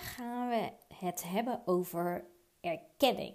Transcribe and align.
Gaan 0.00 0.48
we 0.48 0.72
het 0.94 1.24
hebben 1.24 1.62
over 1.64 2.24
erkenning. 2.60 3.34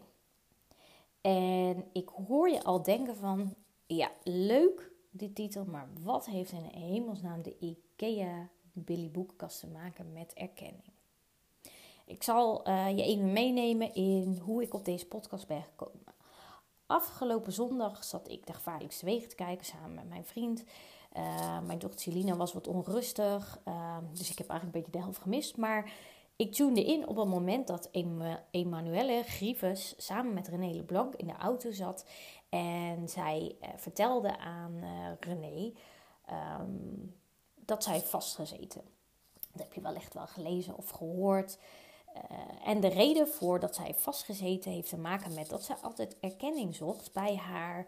En 1.21 1.85
ik 1.93 2.09
hoor 2.27 2.49
je 2.49 2.63
al 2.63 2.83
denken 2.83 3.15
van, 3.15 3.55
ja, 3.85 4.11
leuk 4.23 4.91
die 5.11 5.33
titel, 5.33 5.65
maar 5.65 5.89
wat 6.01 6.25
heeft 6.25 6.51
in 6.51 6.63
hemelsnaam 6.63 7.41
de 7.41 7.57
IKEA 7.59 8.49
Billy 8.73 9.11
Boekenkast 9.11 9.59
te 9.59 9.67
maken 9.67 10.13
met 10.13 10.33
erkenning? 10.33 10.91
Ik 12.05 12.23
zal 12.23 12.67
uh, 12.67 12.89
je 12.97 13.03
even 13.03 13.33
meenemen 13.33 13.93
in 13.93 14.37
hoe 14.37 14.61
ik 14.61 14.73
op 14.73 14.85
deze 14.85 15.07
podcast 15.07 15.47
ben 15.47 15.63
gekomen. 15.63 16.13
Afgelopen 16.85 17.53
zondag 17.53 18.03
zat 18.03 18.29
ik 18.29 18.45
de 18.45 18.53
gevaarlijkste 18.53 19.05
wegen 19.05 19.29
te 19.29 19.35
kijken 19.35 19.65
samen 19.65 19.93
met 19.93 20.09
mijn 20.09 20.25
vriend. 20.25 20.63
Uh, 21.17 21.59
mijn 21.61 21.79
dochter 21.79 21.99
Celina 21.99 22.35
was 22.35 22.53
wat 22.53 22.67
onrustig, 22.67 23.59
uh, 23.67 23.97
dus 24.13 24.31
ik 24.31 24.37
heb 24.37 24.49
eigenlijk 24.49 24.63
een 24.63 24.83
beetje 24.83 24.99
de 24.99 25.03
helft 25.05 25.21
gemist. 25.21 25.57
Maar 25.57 25.93
ik 26.35 26.53
tunede 26.53 26.85
in 26.85 27.07
op 27.07 27.15
het 27.15 27.27
moment 27.27 27.67
dat 27.67 27.89
Emanuelle 28.51 29.23
Grieves 29.23 29.93
samen 29.97 30.33
met 30.33 30.47
René 30.47 30.71
Leblanc 30.71 31.15
in 31.15 31.27
de 31.27 31.35
auto 31.35 31.71
zat. 31.71 32.05
En 32.49 33.09
zij 33.09 33.55
uh, 33.61 33.67
vertelde 33.75 34.37
aan 34.37 34.83
René 35.19 35.73
um, 36.59 37.15
dat 37.55 37.83
zij 37.83 37.99
vastgezeten. 38.01 38.81
Dat 39.51 39.61
heb 39.61 39.73
je 39.73 39.81
wel 39.81 39.95
echt 39.95 40.13
wel 40.13 40.27
gelezen 40.27 40.77
of 40.77 40.89
gehoord. 40.89 41.57
Uh, 42.15 42.67
en 42.67 42.79
de 42.79 42.87
reden 42.87 43.27
voor 43.27 43.59
dat 43.59 43.75
zij 43.75 43.93
vastgezeten 43.93 44.71
heeft 44.71 44.89
te 44.89 44.97
maken 44.97 45.33
met 45.33 45.49
dat 45.49 45.63
zij 45.63 45.75
altijd 45.81 46.19
erkenning 46.19 46.75
zocht 46.75 47.13
bij 47.13 47.35
haar 47.35 47.87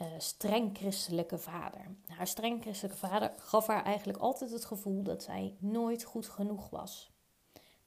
uh, 0.00 0.06
streng 0.18 0.76
christelijke 0.78 1.38
vader. 1.38 1.96
Haar 2.06 2.26
streng 2.26 2.62
christelijke 2.62 2.98
vader 2.98 3.32
gaf 3.36 3.66
haar 3.66 3.84
eigenlijk 3.84 4.18
altijd 4.18 4.50
het 4.50 4.64
gevoel 4.64 5.02
dat 5.02 5.22
zij 5.22 5.56
nooit 5.58 6.04
goed 6.04 6.28
genoeg 6.28 6.70
was. 6.70 7.13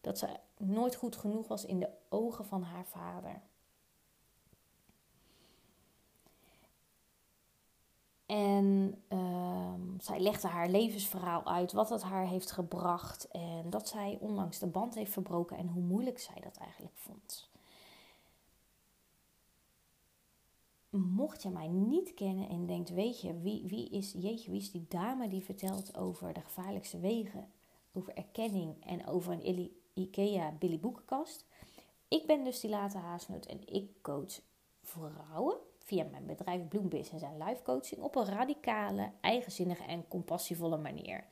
Dat 0.02 0.18
zij 0.18 0.40
nooit 0.58 0.96
goed 0.96 1.16
genoeg 1.16 1.48
was 1.48 1.66
in 1.66 1.80
de 1.80 1.90
ogen 2.10 2.46
van 2.46 2.64
haar 2.64 2.86
vader. 2.86 3.42
En 8.28 9.02
uh, 9.10 9.74
zij 10.00 10.20
legde 10.20 10.48
haar 10.48 10.70
levensverhaal 10.70 11.46
uit, 11.46 11.72
wat 11.72 11.90
het 11.90 12.02
haar 12.02 12.28
heeft 12.28 12.52
gebracht. 12.52 13.28
En 13.28 13.70
dat 13.70 13.88
zij 13.88 14.18
onlangs 14.22 14.60
de 14.60 14.68
band 14.68 14.96
heeft 14.96 15.12
verbroken 15.12 15.58
en 15.58 15.68
hoe 15.68 15.84
moeilijk 15.84 16.20
zij 16.20 16.42
dat 16.42 16.58
eigenlijk 16.58 16.98
vond. 16.98 17.50
Mocht 20.90 21.44
je 21.44 21.50
mij 21.50 21.68
niet 21.68 22.14
kennen 22.14 22.50
en 22.50 22.66
denkt, 22.66 22.90
weet 22.90 23.22
je, 23.22 23.40
wie, 23.40 23.68
wie 23.68 23.90
is, 23.90 24.12
jeetje, 24.12 24.52
wie 24.52 24.60
is 24.60 24.72
die 24.72 24.86
dame 24.90 25.28
die 25.28 25.44
vertelt 25.44 25.98
over 25.98 26.34
de 26.34 26.42
gevaarlijkste 26.42 27.00
wegen, 27.00 27.52
over 27.94 28.14
erkenning 28.14 28.86
en 28.86 29.08
over 29.08 29.34
een 29.34 29.46
IKEA 29.98 30.52
Billy 30.60 30.80
Boekenkast? 30.80 31.46
Ik 32.08 32.26
ben 32.26 32.44
dus 32.44 32.60
die 32.60 32.70
late 32.70 32.98
haasnoot 32.98 33.46
en 33.46 33.62
ik 33.66 34.02
coach 34.02 34.40
vrouwen 34.82 35.58
via 35.78 36.06
mijn 36.12 36.26
bedrijf 36.26 36.68
Bloom 36.68 36.90
Business 36.90 37.24
en 37.24 37.38
Life 37.38 37.62
Coaching 37.62 38.02
op 38.02 38.16
een 38.16 38.26
radicale, 38.26 39.12
eigenzinnige 39.22 39.84
en 39.84 40.08
compassievolle 40.08 40.78
manier. 40.78 41.26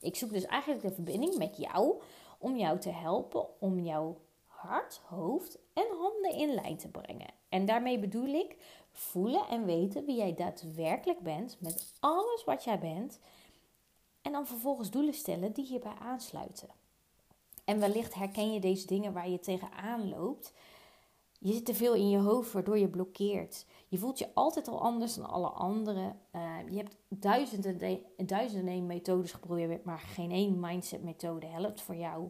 Ik 0.00 0.16
zoek 0.16 0.32
dus 0.32 0.44
eigenlijk 0.46 0.82
de 0.82 0.94
verbinding 0.94 1.36
met 1.36 1.56
jou 1.56 2.02
om 2.38 2.56
jou 2.56 2.78
te 2.78 2.90
helpen 2.90 3.60
om 3.60 3.78
jouw 3.78 4.20
hart, 4.46 5.00
hoofd 5.04 5.58
en 5.72 5.86
handen 5.98 6.32
in 6.34 6.54
lijn 6.54 6.76
te 6.76 6.88
brengen. 6.88 7.30
En 7.48 7.66
daarmee 7.66 7.98
bedoel 7.98 8.34
ik 8.34 8.56
voelen 8.90 9.48
en 9.48 9.64
weten 9.64 10.04
wie 10.04 10.16
jij 10.16 10.34
daadwerkelijk 10.34 11.20
bent 11.20 11.56
met 11.60 11.92
alles 12.00 12.44
wat 12.44 12.64
jij 12.64 12.78
bent. 12.78 13.18
En 14.22 14.32
dan 14.32 14.46
vervolgens 14.46 14.90
doelen 14.90 15.14
stellen 15.14 15.52
die 15.52 15.66
hierbij 15.66 15.94
aansluiten. 15.98 16.68
En 17.64 17.80
wellicht 17.80 18.14
herken 18.14 18.52
je 18.52 18.60
deze 18.60 18.86
dingen 18.86 19.12
waar 19.12 19.28
je 19.28 19.38
tegenaan 19.38 20.08
loopt. 20.08 20.52
Je 21.38 21.52
zit 21.52 21.64
te 21.64 21.74
veel 21.74 21.94
in 21.94 22.08
je 22.08 22.18
hoofd 22.18 22.52
waardoor 22.52 22.78
je 22.78 22.88
blokkeert. 22.88 23.66
Je 23.88 23.98
voelt 23.98 24.18
je 24.18 24.34
altijd 24.34 24.68
al 24.68 24.80
anders 24.80 25.14
dan 25.14 25.28
alle 25.28 25.48
anderen. 25.48 26.20
Uh, 26.32 26.58
je 26.68 26.76
hebt 26.76 26.96
duizenden, 27.08 28.00
duizenden 28.16 28.86
methodes 28.86 29.32
geprobeerd, 29.32 29.84
maar 29.84 29.98
geen 29.98 30.30
één 30.30 30.60
mindset 30.60 31.02
methode 31.02 31.46
helpt 31.46 31.80
voor 31.80 31.96
jou. 31.96 32.28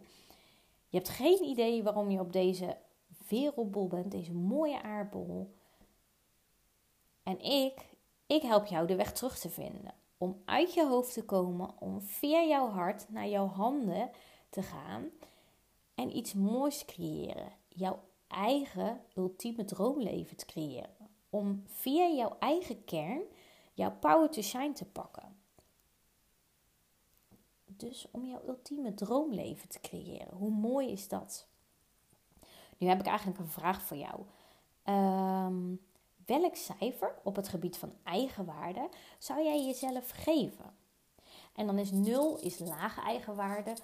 Je 0.89 0.97
hebt 0.97 1.09
geen 1.09 1.43
idee 1.43 1.83
waarom 1.83 2.11
je 2.11 2.21
op 2.21 2.33
deze 2.33 2.77
wereldbol 3.29 3.89
bent, 3.89 4.11
deze 4.11 4.33
mooie 4.33 4.83
aardbol. 4.83 5.55
En 7.23 7.41
ik, 7.41 7.95
ik 8.27 8.43
help 8.43 8.67
jou 8.67 8.87
de 8.87 8.97
weg 8.97 9.13
terug 9.13 9.39
te 9.39 9.49
vinden. 9.49 9.95
Om 10.19 10.43
uit 10.45 10.75
je 10.75 10.87
hoofd 10.87 11.13
te 11.13 11.25
komen, 11.25 11.81
om 11.81 12.01
via 12.01 12.43
jouw 12.43 12.69
hart 12.69 13.09
naar 13.09 13.29
jouw 13.29 13.47
handen 13.47 14.11
te 14.51 14.63
gaan 14.63 15.11
en 15.95 16.17
iets 16.17 16.35
moois 16.35 16.85
creëren. 16.85 17.53
Jouw 17.69 18.01
eigen 18.27 19.01
ultieme 19.15 19.65
droomleven 19.65 20.37
te 20.37 20.47
creëren. 20.47 21.11
Om 21.31 21.63
via 21.67 22.09
jouw 22.09 22.37
eigen 22.39 22.85
kern 22.85 23.23
jouw 23.75 23.97
power 23.99 24.31
to 24.31 24.43
shine 24.43 24.73
te 24.73 24.85
pakken. 24.85 25.37
Dus 27.65 28.09
om 28.11 28.27
jouw 28.27 28.43
ultieme 28.47 28.95
droomleven 28.95 29.69
te 29.69 29.81
creëren. 29.81 30.35
Hoe 30.35 30.51
mooi 30.51 30.91
is 30.91 31.09
dat? 31.09 31.47
Nu 32.79 32.89
heb 32.89 33.01
ik 33.01 33.07
eigenlijk 33.07 33.39
een 33.39 33.49
vraag 33.49 33.83
voor 33.83 33.97
jou. 33.97 34.21
Um, 34.85 35.81
welk 36.27 36.57
cijfer 36.57 37.15
op 37.23 37.37
het 37.37 37.49
gebied 37.49 37.77
van 37.77 37.93
eigenwaarde 38.03 38.89
zou 39.19 39.43
jij 39.43 39.65
jezelf 39.65 40.11
geven? 40.11 40.77
En 41.55 41.67
dan 41.67 41.79
is 41.79 41.91
0 41.91 42.39
is 42.39 42.59
lage 42.59 43.01
eigenwaarde, 43.01 43.77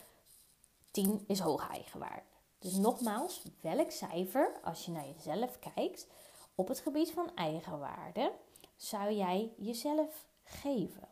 10 1.05 1.25
is 1.27 1.39
hoge 1.39 1.69
eigenwaarde. 1.69 2.23
Dus 2.59 2.73
nogmaals, 2.73 3.43
welk 3.61 3.91
cijfer, 3.91 4.61
als 4.63 4.85
je 4.85 4.91
naar 4.91 5.07
jezelf 5.07 5.59
kijkt, 5.75 6.07
op 6.55 6.69
het 6.69 6.81
gebied 6.81 7.11
van 7.11 7.35
eigenwaarde, 7.35 8.33
zou 8.77 9.13
jij 9.13 9.53
jezelf 9.57 10.27
geven? 10.43 11.09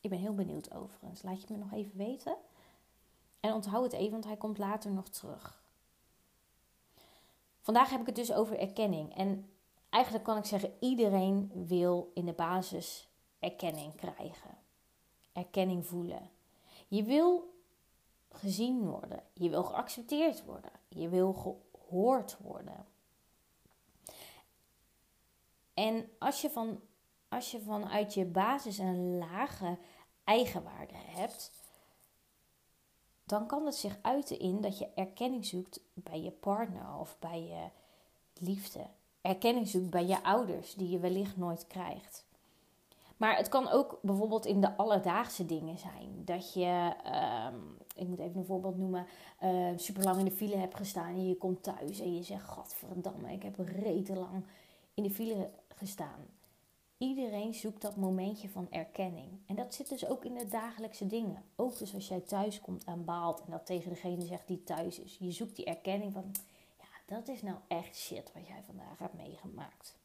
Ik 0.00 0.10
ben 0.10 0.18
heel 0.18 0.34
benieuwd 0.34 0.74
overigens. 0.74 1.22
Laat 1.22 1.40
je 1.40 1.46
me 1.50 1.56
nog 1.56 1.72
even 1.72 1.96
weten. 1.96 2.36
En 3.40 3.52
onthoud 3.52 3.84
het 3.84 3.92
even, 3.92 4.10
want 4.10 4.24
hij 4.24 4.36
komt 4.36 4.58
later 4.58 4.90
nog 4.90 5.08
terug. 5.08 5.62
Vandaag 7.60 7.90
heb 7.90 8.00
ik 8.00 8.06
het 8.06 8.16
dus 8.16 8.32
over 8.32 8.58
erkenning. 8.58 9.16
En 9.16 9.50
eigenlijk 9.90 10.24
kan 10.24 10.36
ik 10.36 10.44
zeggen, 10.44 10.76
iedereen 10.78 11.50
wil 11.66 12.10
in 12.14 12.24
de 12.24 12.32
basis 12.32 13.08
erkenning 13.38 13.94
krijgen. 13.94 14.58
Erkenning 15.32 15.86
voelen. 15.86 16.38
Je 16.90 17.02
wil 17.02 17.54
gezien 18.30 18.86
worden. 18.86 19.22
Je 19.32 19.48
wil 19.48 19.64
geaccepteerd 19.64 20.44
worden. 20.44 20.72
Je 20.88 21.08
wil 21.08 21.32
gehoord 21.32 22.36
worden. 22.38 22.86
En 25.74 26.10
als 26.18 26.40
je, 26.40 26.50
van, 26.50 26.80
als 27.28 27.50
je 27.50 27.60
vanuit 27.60 28.14
je 28.14 28.24
basis 28.24 28.78
een 28.78 29.18
lage 29.18 29.78
eigenwaarde 30.24 30.96
hebt, 30.96 31.52
dan 33.24 33.46
kan 33.46 33.66
het 33.66 33.74
zich 33.74 33.98
uiten 34.02 34.38
in 34.38 34.60
dat 34.60 34.78
je 34.78 34.88
erkenning 34.94 35.44
zoekt 35.44 35.80
bij 35.94 36.20
je 36.20 36.30
partner 36.30 36.98
of 36.98 37.18
bij 37.18 37.42
je 37.42 37.68
liefde. 38.34 38.86
Erkenning 39.20 39.68
zoekt 39.68 39.90
bij 39.90 40.06
je 40.06 40.22
ouders, 40.22 40.74
die 40.74 40.88
je 40.88 40.98
wellicht 40.98 41.36
nooit 41.36 41.66
krijgt. 41.66 42.28
Maar 43.20 43.36
het 43.36 43.48
kan 43.48 43.68
ook 43.68 43.98
bijvoorbeeld 44.02 44.46
in 44.46 44.60
de 44.60 44.76
alledaagse 44.76 45.46
dingen 45.46 45.78
zijn. 45.78 46.24
Dat 46.24 46.52
je, 46.52 46.94
ehm, 47.04 47.56
ik 47.94 48.08
moet 48.08 48.18
even 48.18 48.36
een 48.36 48.44
voorbeeld 48.44 48.76
noemen, 48.76 49.06
uh, 49.42 49.68
super 49.76 50.04
lang 50.04 50.18
in 50.18 50.24
de 50.24 50.30
file 50.30 50.56
hebt 50.56 50.76
gestaan 50.76 51.14
en 51.14 51.28
je 51.28 51.36
komt 51.36 51.62
thuis 51.62 52.00
en 52.00 52.14
je 52.14 52.22
zegt: 52.22 52.48
Gadverdamme, 52.48 53.32
ik 53.32 53.42
heb 53.42 53.58
rete 53.58 54.14
lang 54.14 54.44
in 54.94 55.02
de 55.02 55.10
file 55.10 55.50
gestaan. 55.68 56.26
Iedereen 56.98 57.54
zoekt 57.54 57.82
dat 57.82 57.96
momentje 57.96 58.48
van 58.48 58.66
erkenning. 58.70 59.28
En 59.46 59.54
dat 59.54 59.74
zit 59.74 59.88
dus 59.88 60.06
ook 60.06 60.24
in 60.24 60.34
de 60.34 60.48
dagelijkse 60.48 61.06
dingen. 61.06 61.42
Ook 61.56 61.78
dus 61.78 61.94
als 61.94 62.08
jij 62.08 62.20
thuis 62.20 62.60
komt 62.60 62.84
en 62.84 63.04
baalt 63.04 63.40
en 63.40 63.50
dat 63.50 63.66
tegen 63.66 63.90
degene 63.90 64.24
zegt 64.24 64.46
die 64.46 64.64
thuis 64.64 64.98
is. 64.98 65.16
Je 65.18 65.30
zoekt 65.30 65.56
die 65.56 65.64
erkenning 65.64 66.12
van, 66.12 66.34
ja, 66.78 67.16
dat 67.16 67.28
is 67.28 67.42
nou 67.42 67.56
echt 67.68 67.96
shit 67.96 68.32
wat 68.34 68.46
jij 68.46 68.62
vandaag 68.66 68.98
hebt 68.98 69.16
meegemaakt. 69.16 69.98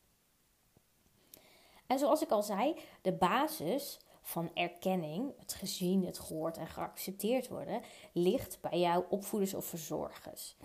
En 1.87 1.99
zoals 1.99 2.21
ik 2.21 2.31
al 2.31 2.43
zei, 2.43 2.75
de 3.01 3.13
basis 3.13 3.99
van 4.21 4.51
erkenning, 4.53 5.33
het 5.39 5.53
gezien, 5.53 6.05
het 6.05 6.19
gehoord 6.19 6.57
en 6.57 6.67
geaccepteerd 6.67 7.47
worden, 7.47 7.81
ligt 8.11 8.61
bij 8.61 8.79
jouw 8.79 9.05
opvoeders 9.09 9.53
of 9.53 9.65
verzorgers. 9.65 10.55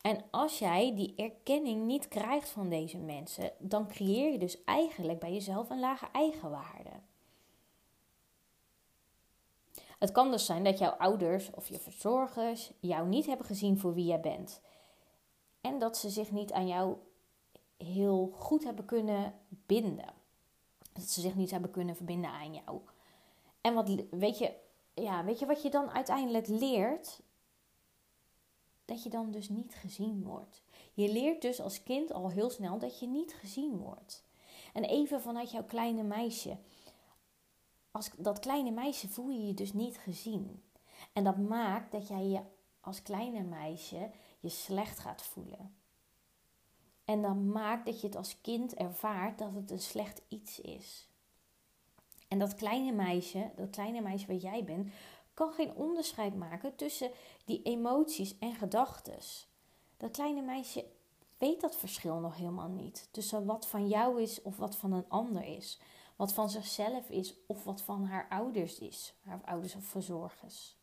En 0.00 0.24
als 0.30 0.58
jij 0.58 0.94
die 0.94 1.14
erkenning 1.16 1.86
niet 1.86 2.08
krijgt 2.08 2.48
van 2.48 2.68
deze 2.68 2.98
mensen, 2.98 3.52
dan 3.58 3.88
creëer 3.88 4.32
je 4.32 4.38
dus 4.38 4.64
eigenlijk 4.64 5.18
bij 5.18 5.32
jezelf 5.32 5.70
een 5.70 5.80
lage 5.80 6.08
eigenwaarde. 6.12 6.90
Het 9.98 10.12
kan 10.12 10.30
dus 10.30 10.46
zijn 10.46 10.64
dat 10.64 10.78
jouw 10.78 10.90
ouders 10.90 11.50
of 11.50 11.68
je 11.68 11.78
verzorgers 11.78 12.72
jou 12.80 13.08
niet 13.08 13.26
hebben 13.26 13.46
gezien 13.46 13.78
voor 13.78 13.94
wie 13.94 14.04
jij 14.04 14.20
bent. 14.20 14.60
En 15.60 15.78
dat 15.78 15.96
ze 15.96 16.10
zich 16.10 16.30
niet 16.30 16.52
aan 16.52 16.66
jou 16.66 16.96
heel 17.76 18.32
goed 18.34 18.64
hebben 18.64 18.84
kunnen 18.84 19.34
binden. 19.48 20.17
Dat 20.98 21.08
ze 21.08 21.20
zich 21.20 21.34
niet 21.34 21.50
hebben 21.50 21.70
kunnen 21.70 21.96
verbinden 21.96 22.30
aan 22.30 22.54
jou. 22.54 22.80
En 23.60 23.74
wat 23.74 23.90
weet 24.10 24.38
je, 24.38 24.54
ja, 24.94 25.24
weet 25.24 25.38
je 25.38 25.46
wat 25.46 25.62
je 25.62 25.70
dan 25.70 25.90
uiteindelijk 25.90 26.46
leert? 26.46 27.20
Dat 28.84 29.02
je 29.02 29.10
dan 29.10 29.30
dus 29.30 29.48
niet 29.48 29.74
gezien 29.74 30.22
wordt. 30.22 30.62
Je 30.94 31.12
leert 31.12 31.42
dus 31.42 31.60
als 31.60 31.82
kind 31.82 32.12
al 32.12 32.30
heel 32.30 32.50
snel 32.50 32.78
dat 32.78 32.98
je 32.98 33.06
niet 33.06 33.34
gezien 33.34 33.76
wordt. 33.76 34.24
En 34.72 34.84
even 34.84 35.20
vanuit 35.20 35.50
jouw 35.50 35.64
kleine 35.64 36.02
meisje. 36.02 36.58
Als 37.90 38.10
dat 38.16 38.38
kleine 38.38 38.70
meisje 38.70 39.08
voel 39.08 39.30
je 39.30 39.46
je 39.46 39.54
dus 39.54 39.72
niet 39.72 39.98
gezien. 39.98 40.62
En 41.12 41.24
dat 41.24 41.36
maakt 41.36 41.92
dat 41.92 42.08
jij 42.08 42.26
je 42.26 42.40
als 42.80 43.02
kleine 43.02 43.42
meisje 43.42 44.10
je 44.40 44.48
slecht 44.48 44.98
gaat 44.98 45.22
voelen. 45.22 45.77
En 47.08 47.22
dat 47.22 47.36
maakt 47.36 47.86
dat 47.86 48.00
je 48.00 48.06
het 48.06 48.16
als 48.16 48.40
kind 48.40 48.74
ervaart 48.74 49.38
dat 49.38 49.54
het 49.54 49.70
een 49.70 49.80
slecht 49.80 50.22
iets 50.28 50.60
is. 50.60 51.08
En 52.28 52.38
dat 52.38 52.54
kleine 52.54 52.92
meisje, 52.92 53.50
dat 53.56 53.70
kleine 53.70 54.00
meisje 54.00 54.26
wat 54.26 54.42
jij 54.42 54.64
bent, 54.64 54.92
kan 55.34 55.52
geen 55.52 55.74
onderscheid 55.74 56.36
maken 56.36 56.76
tussen 56.76 57.10
die 57.44 57.62
emoties 57.62 58.38
en 58.38 58.54
gedachten. 58.54 59.18
Dat 59.96 60.10
kleine 60.10 60.42
meisje 60.42 60.84
weet 61.38 61.60
dat 61.60 61.76
verschil 61.76 62.18
nog 62.18 62.36
helemaal 62.36 62.68
niet. 62.68 63.08
Tussen 63.10 63.44
wat 63.44 63.66
van 63.66 63.88
jou 63.88 64.22
is 64.22 64.42
of 64.42 64.56
wat 64.56 64.76
van 64.76 64.92
een 64.92 65.08
ander 65.08 65.44
is. 65.44 65.80
Wat 66.16 66.32
van 66.32 66.50
zichzelf 66.50 67.10
is 67.10 67.34
of 67.46 67.64
wat 67.64 67.80
van 67.80 68.04
haar 68.04 68.28
ouders 68.28 68.78
is. 68.78 69.14
Haar 69.22 69.40
ouders 69.44 69.74
of 69.74 69.84
verzorgers. 69.84 70.77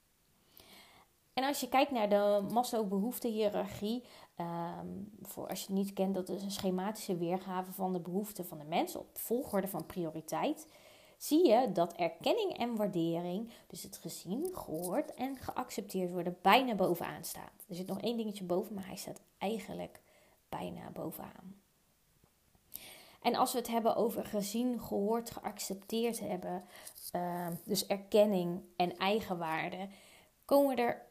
En 1.36 1.44
als 1.44 1.60
je 1.60 1.70
kijkt 1.70 1.92
naar 1.92 2.10
de 2.10 2.46
Maslow-behoeftehiërarchie, 2.52 4.04
um, 4.38 5.12
voor 5.22 5.48
als 5.48 5.60
je 5.60 5.66
het 5.66 5.76
niet 5.76 5.94
kent, 5.94 6.16
dat 6.16 6.30
is 6.30 6.44
een 6.44 6.52
schematische 6.52 7.18
weergave 7.18 7.72
van 7.72 7.94
de 7.94 8.00
behoeften 8.00 8.46
van 8.46 8.58
de 8.58 8.64
mens 8.64 8.96
op 8.96 9.18
volgorde 9.18 9.68
van 9.68 9.86
prioriteit. 9.86 10.68
Zie 11.18 11.48
je 11.48 11.72
dat 11.72 11.94
erkenning 11.94 12.58
en 12.58 12.76
waardering, 12.76 13.52
dus 13.68 13.84
het 13.84 13.98
gezien, 13.98 14.50
gehoord 14.54 15.14
en 15.14 15.38
geaccepteerd 15.38 16.12
worden, 16.12 16.38
bijna 16.42 16.76
bovenaan 16.76 17.24
staat. 17.24 17.66
Er 17.68 17.76
zit 17.76 17.88
nog 17.88 18.02
één 18.02 18.18
dingetje 18.18 18.44
boven, 18.44 18.74
maar 18.74 18.88
hij 18.88 18.96
staat 18.96 19.22
eigenlijk 19.38 20.02
bijna 20.50 20.90
bovenaan. 20.94 21.62
En 23.22 23.36
als 23.36 23.52
we 23.52 23.58
het 23.58 23.68
hebben 23.68 23.96
over 23.96 24.26
gezien, 24.26 24.80
gehoord, 24.80 25.32
geaccepteerd 25.32 26.20
hebben, 26.20 26.64
uh, 27.16 27.48
dus 27.64 27.88
erkenning 27.88 28.62
en 28.76 28.98
eigenwaarde, 28.98 29.88
komen 30.46 30.78
er 30.78 31.05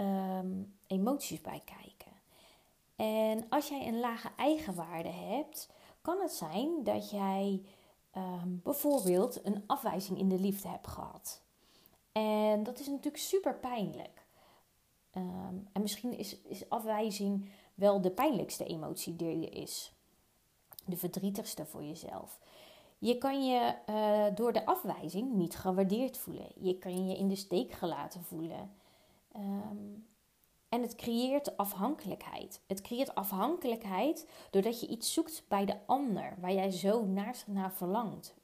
um, 0.00 0.76
emoties 0.86 1.40
bij 1.40 1.62
kijken. 1.64 2.12
En 2.96 3.46
als 3.48 3.68
jij 3.68 3.88
een 3.88 4.00
lage 4.00 4.30
eigenwaarde 4.36 5.08
hebt, 5.08 5.68
kan 6.02 6.20
het 6.20 6.32
zijn 6.32 6.84
dat 6.84 7.10
jij 7.10 7.62
um, 8.16 8.60
bijvoorbeeld 8.62 9.44
een 9.44 9.64
afwijzing 9.66 10.18
in 10.18 10.28
de 10.28 10.40
liefde 10.40 10.68
hebt 10.68 10.86
gehad. 10.86 11.42
En 12.12 12.62
dat 12.62 12.78
is 12.78 12.86
natuurlijk 12.86 13.16
super 13.16 13.54
pijnlijk. 13.54 14.26
Um, 15.16 15.68
en 15.72 15.82
misschien 15.82 16.18
is, 16.18 16.40
is 16.42 16.68
afwijzing 16.70 17.50
wel 17.74 18.00
de 18.00 18.10
pijnlijkste 18.10 18.64
emotie 18.64 19.16
die 19.16 19.46
er 19.46 19.56
is. 19.56 19.92
De 20.84 20.96
verdrietigste 20.96 21.66
voor 21.66 21.84
jezelf. 21.84 22.38
Je 22.98 23.18
kan 23.18 23.46
je 23.46 23.74
uh, 23.88 24.36
door 24.36 24.52
de 24.52 24.66
afwijzing 24.66 25.32
niet 25.32 25.56
gewaardeerd 25.56 26.18
voelen. 26.18 26.48
Je 26.54 26.78
kan 26.78 27.06
je 27.06 27.16
in 27.16 27.28
de 27.28 27.36
steek 27.36 27.72
gelaten 27.72 28.24
voelen. 28.24 28.70
Um, 29.38 30.06
en 30.68 30.82
het 30.82 30.94
creëert 30.94 31.56
afhankelijkheid. 31.56 32.60
Het 32.66 32.80
creëert 32.80 33.14
afhankelijkheid 33.14 34.28
doordat 34.50 34.80
je 34.80 34.86
iets 34.86 35.12
zoekt 35.12 35.44
bij 35.48 35.64
de 35.64 35.76
ander, 35.86 36.34
waar 36.40 36.52
jij 36.52 36.70
zo 36.70 37.04
naar, 37.04 37.44
naar 37.46 37.72
verlangt. 37.72 38.34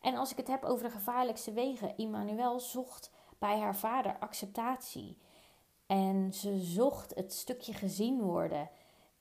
En 0.00 0.16
als 0.16 0.30
ik 0.30 0.36
het 0.36 0.48
heb 0.48 0.64
over 0.64 0.84
de 0.84 0.90
gevaarlijkste 0.90 1.52
wegen, 1.52 1.96
Immanuel 1.96 2.60
zocht 2.60 3.10
bij 3.38 3.58
haar 3.58 3.76
vader 3.76 4.18
acceptatie. 4.18 5.18
En 5.86 6.34
ze 6.34 6.58
zocht 6.58 7.14
het 7.14 7.32
stukje 7.32 7.72
gezien 7.72 8.20
worden. 8.20 8.70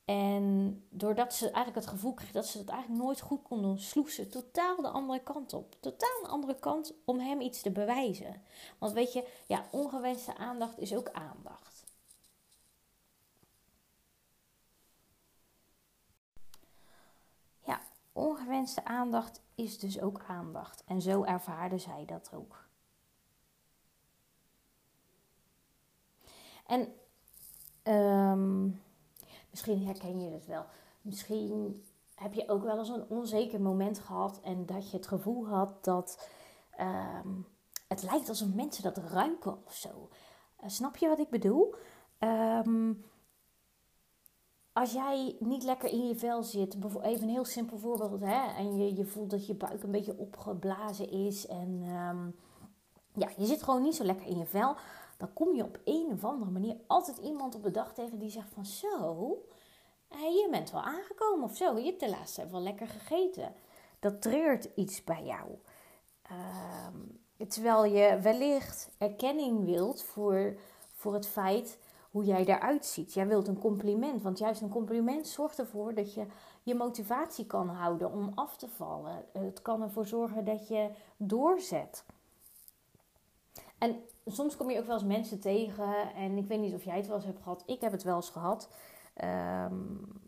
En 0.08 0.84
doordat 0.90 1.34
ze 1.34 1.46
eigenlijk 1.46 1.76
het 1.86 1.94
gevoel 1.94 2.14
kreeg 2.14 2.32
dat 2.32 2.46
ze 2.46 2.58
het 2.58 2.70
eigenlijk 2.70 3.04
nooit 3.04 3.22
goed 3.22 3.42
kon 3.42 3.62
doen, 3.62 3.80
sloeg 3.80 4.10
ze 4.10 4.28
totaal 4.28 4.82
de 4.82 4.88
andere 4.88 5.24
kant 5.24 5.54
op. 5.54 5.76
Totaal 5.80 6.20
een 6.24 6.30
andere 6.30 6.60
kant 6.60 6.94
om 7.06 7.20
hem 7.20 7.42
iets 7.42 7.62
te 7.62 7.72
bewijzen. 7.72 8.42
Want 8.78 8.94
weet 8.94 9.14
je, 9.14 9.28
ja, 9.48 9.68
ongewenste 9.72 10.38
aandacht 10.38 10.80
is 10.80 10.96
ook 10.96 11.10
aandacht. 11.12 11.86
Ja, 17.66 17.82
ongewenste 18.12 18.86
aandacht 18.86 19.42
is 19.56 19.80
dus 19.80 20.02
ook 20.02 20.24
aandacht. 20.28 20.84
En 20.86 21.02
zo 21.02 21.24
ervaarde 21.24 21.78
zij 21.78 22.06
dat 22.06 22.34
ook. 22.34 22.66
En 26.66 26.94
um, 27.84 28.86
Misschien 29.58 29.86
herken 29.86 30.22
je 30.22 30.32
het 30.32 30.46
wel. 30.46 30.66
Misschien 31.02 31.84
heb 32.16 32.34
je 32.34 32.50
ook 32.50 32.64
wel 32.64 32.78
eens 32.78 32.90
een 32.90 33.10
onzeker 33.10 33.62
moment 33.62 34.00
gehad 34.00 34.40
en 34.44 34.66
dat 34.66 34.92
je 34.92 34.98
het 34.98 35.08
gevoel 35.08 35.48
had 35.48 35.84
dat 35.84 36.30
ehm, 36.72 37.28
het 37.88 38.04
lijkt 38.04 38.30
alsof 38.30 38.54
mensen 38.54 38.84
dat 38.84 38.98
ruiken 38.98 39.66
of 39.66 39.74
zo. 39.74 40.10
Uh, 40.64 40.70
snap 40.70 40.98
je 40.98 41.08
wat 41.08 41.20
ik 41.20 41.30
bedoel? 41.30 41.76
Ehm, 42.18 42.94
als 44.74 44.92
jij 44.92 45.36
niet 45.40 45.64
lekker 45.64 45.90
in 45.90 46.08
je 46.08 46.16
vel 46.16 46.44
zit, 46.44 46.78
even 47.02 47.24
een 47.24 47.30
heel 47.30 47.46
simpel 47.46 47.78
voorbeeld, 47.78 48.22
hè, 48.22 48.56
en 48.56 48.78
je, 48.78 48.96
je 48.96 49.06
voelt 49.06 49.30
dat 49.30 49.46
je 49.46 49.54
buik 49.56 49.84
een 49.84 49.92
beetje 49.92 50.18
opgeblazen 50.18 51.10
is 51.10 51.48
en 51.48 51.84
um, 51.84 52.36
ja, 53.14 53.30
je 53.38 53.46
zit 53.46 53.64
gewoon 53.64 53.82
niet 53.82 53.96
zo 53.96 54.04
lekker 54.04 54.28
in 54.28 54.38
je 54.38 54.46
vel, 54.46 54.76
dan 55.18 55.34
kom 55.34 55.56
je 55.56 55.64
op 55.64 55.80
een 55.84 56.12
of 56.12 56.24
andere 56.24 56.52
manier 56.52 56.78
altijd 56.88 57.18
iemand 57.18 57.56
op 57.56 57.64
de 57.64 57.72
dag 57.72 57.94
tegen 57.94 58.20
die 58.20 58.30
zegt 58.30 58.50
van 58.54 58.66
zo, 58.66 59.46
je 60.10 60.48
bent 60.52 60.72
wel 60.72 60.82
aangekomen 60.82 61.44
of 61.44 61.56
zo, 61.56 61.78
je 61.78 61.86
hebt 61.86 62.00
de 62.00 62.10
laatste 62.10 62.48
wel 62.48 62.62
lekker 62.62 62.88
gegeten. 62.88 63.54
Dat 64.00 64.22
treurt 64.22 64.70
iets 64.76 65.04
bij 65.04 65.24
jou. 65.24 65.50
Uh, 66.32 67.48
terwijl 67.48 67.86
je 67.86 68.20
wellicht 68.20 68.90
erkenning 68.98 69.66
wilt 69.66 70.04
voor, 70.04 70.58
voor 70.94 71.14
het 71.14 71.28
feit 71.28 71.80
hoe 72.12 72.24
jij 72.24 72.46
eruit 72.46 72.86
ziet. 72.86 73.14
Jij 73.14 73.28
wilt 73.28 73.48
een 73.48 73.60
compliment, 73.60 74.22
want 74.22 74.38
juist 74.38 74.62
een 74.62 74.70
compliment 74.70 75.28
zorgt 75.28 75.60
ervoor 75.60 75.94
dat 75.94 76.14
je 76.14 76.26
je 76.64 76.76
motivatie 76.76 77.46
kan 77.46 77.70
houden 77.70 78.12
om 78.12 78.32
af 78.36 78.58
te 78.58 78.68
vallen. 78.68 79.26
Het 79.34 79.62
kan 79.62 79.82
ervoor 79.82 80.06
zorgen 80.06 80.46
dat 80.46 80.68
je 80.68 80.90
doorzet. 81.18 82.06
En 83.78 84.04
soms 84.28 84.58
kom 84.58 84.70
je 84.70 84.80
ook 84.80 84.86
wel 84.86 84.96
eens 84.96 85.06
mensen 85.06 85.40
tegen. 85.40 86.14
En 86.16 86.38
ik 86.38 86.48
weet 86.48 86.60
niet 86.60 86.74
of 86.74 86.84
jij 86.84 86.98
het 86.98 87.08
wel 87.08 87.16
eens 87.16 87.26
hebt 87.26 87.42
gehad. 87.42 87.64
Ik 87.66 87.82
heb 87.82 87.92
het 87.92 88.04
wel 88.04 88.16
eens 88.16 88.30
gehad. 88.30 88.70
Um, 89.24 90.22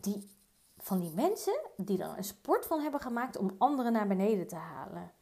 die, 0.00 0.30
van 0.76 1.00
die 1.00 1.12
mensen 1.14 1.60
die 1.76 2.02
er 2.02 2.14
een 2.16 2.24
sport 2.24 2.66
van 2.66 2.80
hebben 2.80 3.00
gemaakt 3.00 3.36
om 3.36 3.54
anderen 3.58 3.92
naar 3.92 4.06
beneden 4.06 4.46
te 4.46 4.56
halen. 4.56 5.12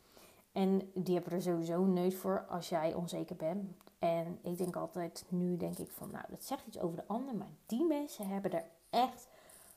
En 0.52 0.90
die 0.94 1.14
hebben 1.14 1.32
er 1.32 1.42
sowieso 1.42 1.82
een 1.82 1.92
neus 1.92 2.16
voor 2.16 2.44
als 2.48 2.68
jij 2.68 2.94
onzeker 2.94 3.36
bent. 3.36 3.76
En 3.98 4.38
ik 4.42 4.58
denk 4.58 4.76
altijd, 4.76 5.24
nu 5.28 5.56
denk 5.56 5.78
ik 5.78 5.90
van, 5.90 6.10
nou, 6.10 6.24
dat 6.28 6.44
zegt 6.44 6.66
iets 6.66 6.78
over 6.78 6.96
de 6.96 7.06
ander. 7.06 7.34
Maar 7.34 7.50
die 7.66 7.84
mensen 7.84 8.28
hebben 8.28 8.52
er 8.52 8.64
echt 8.90 9.28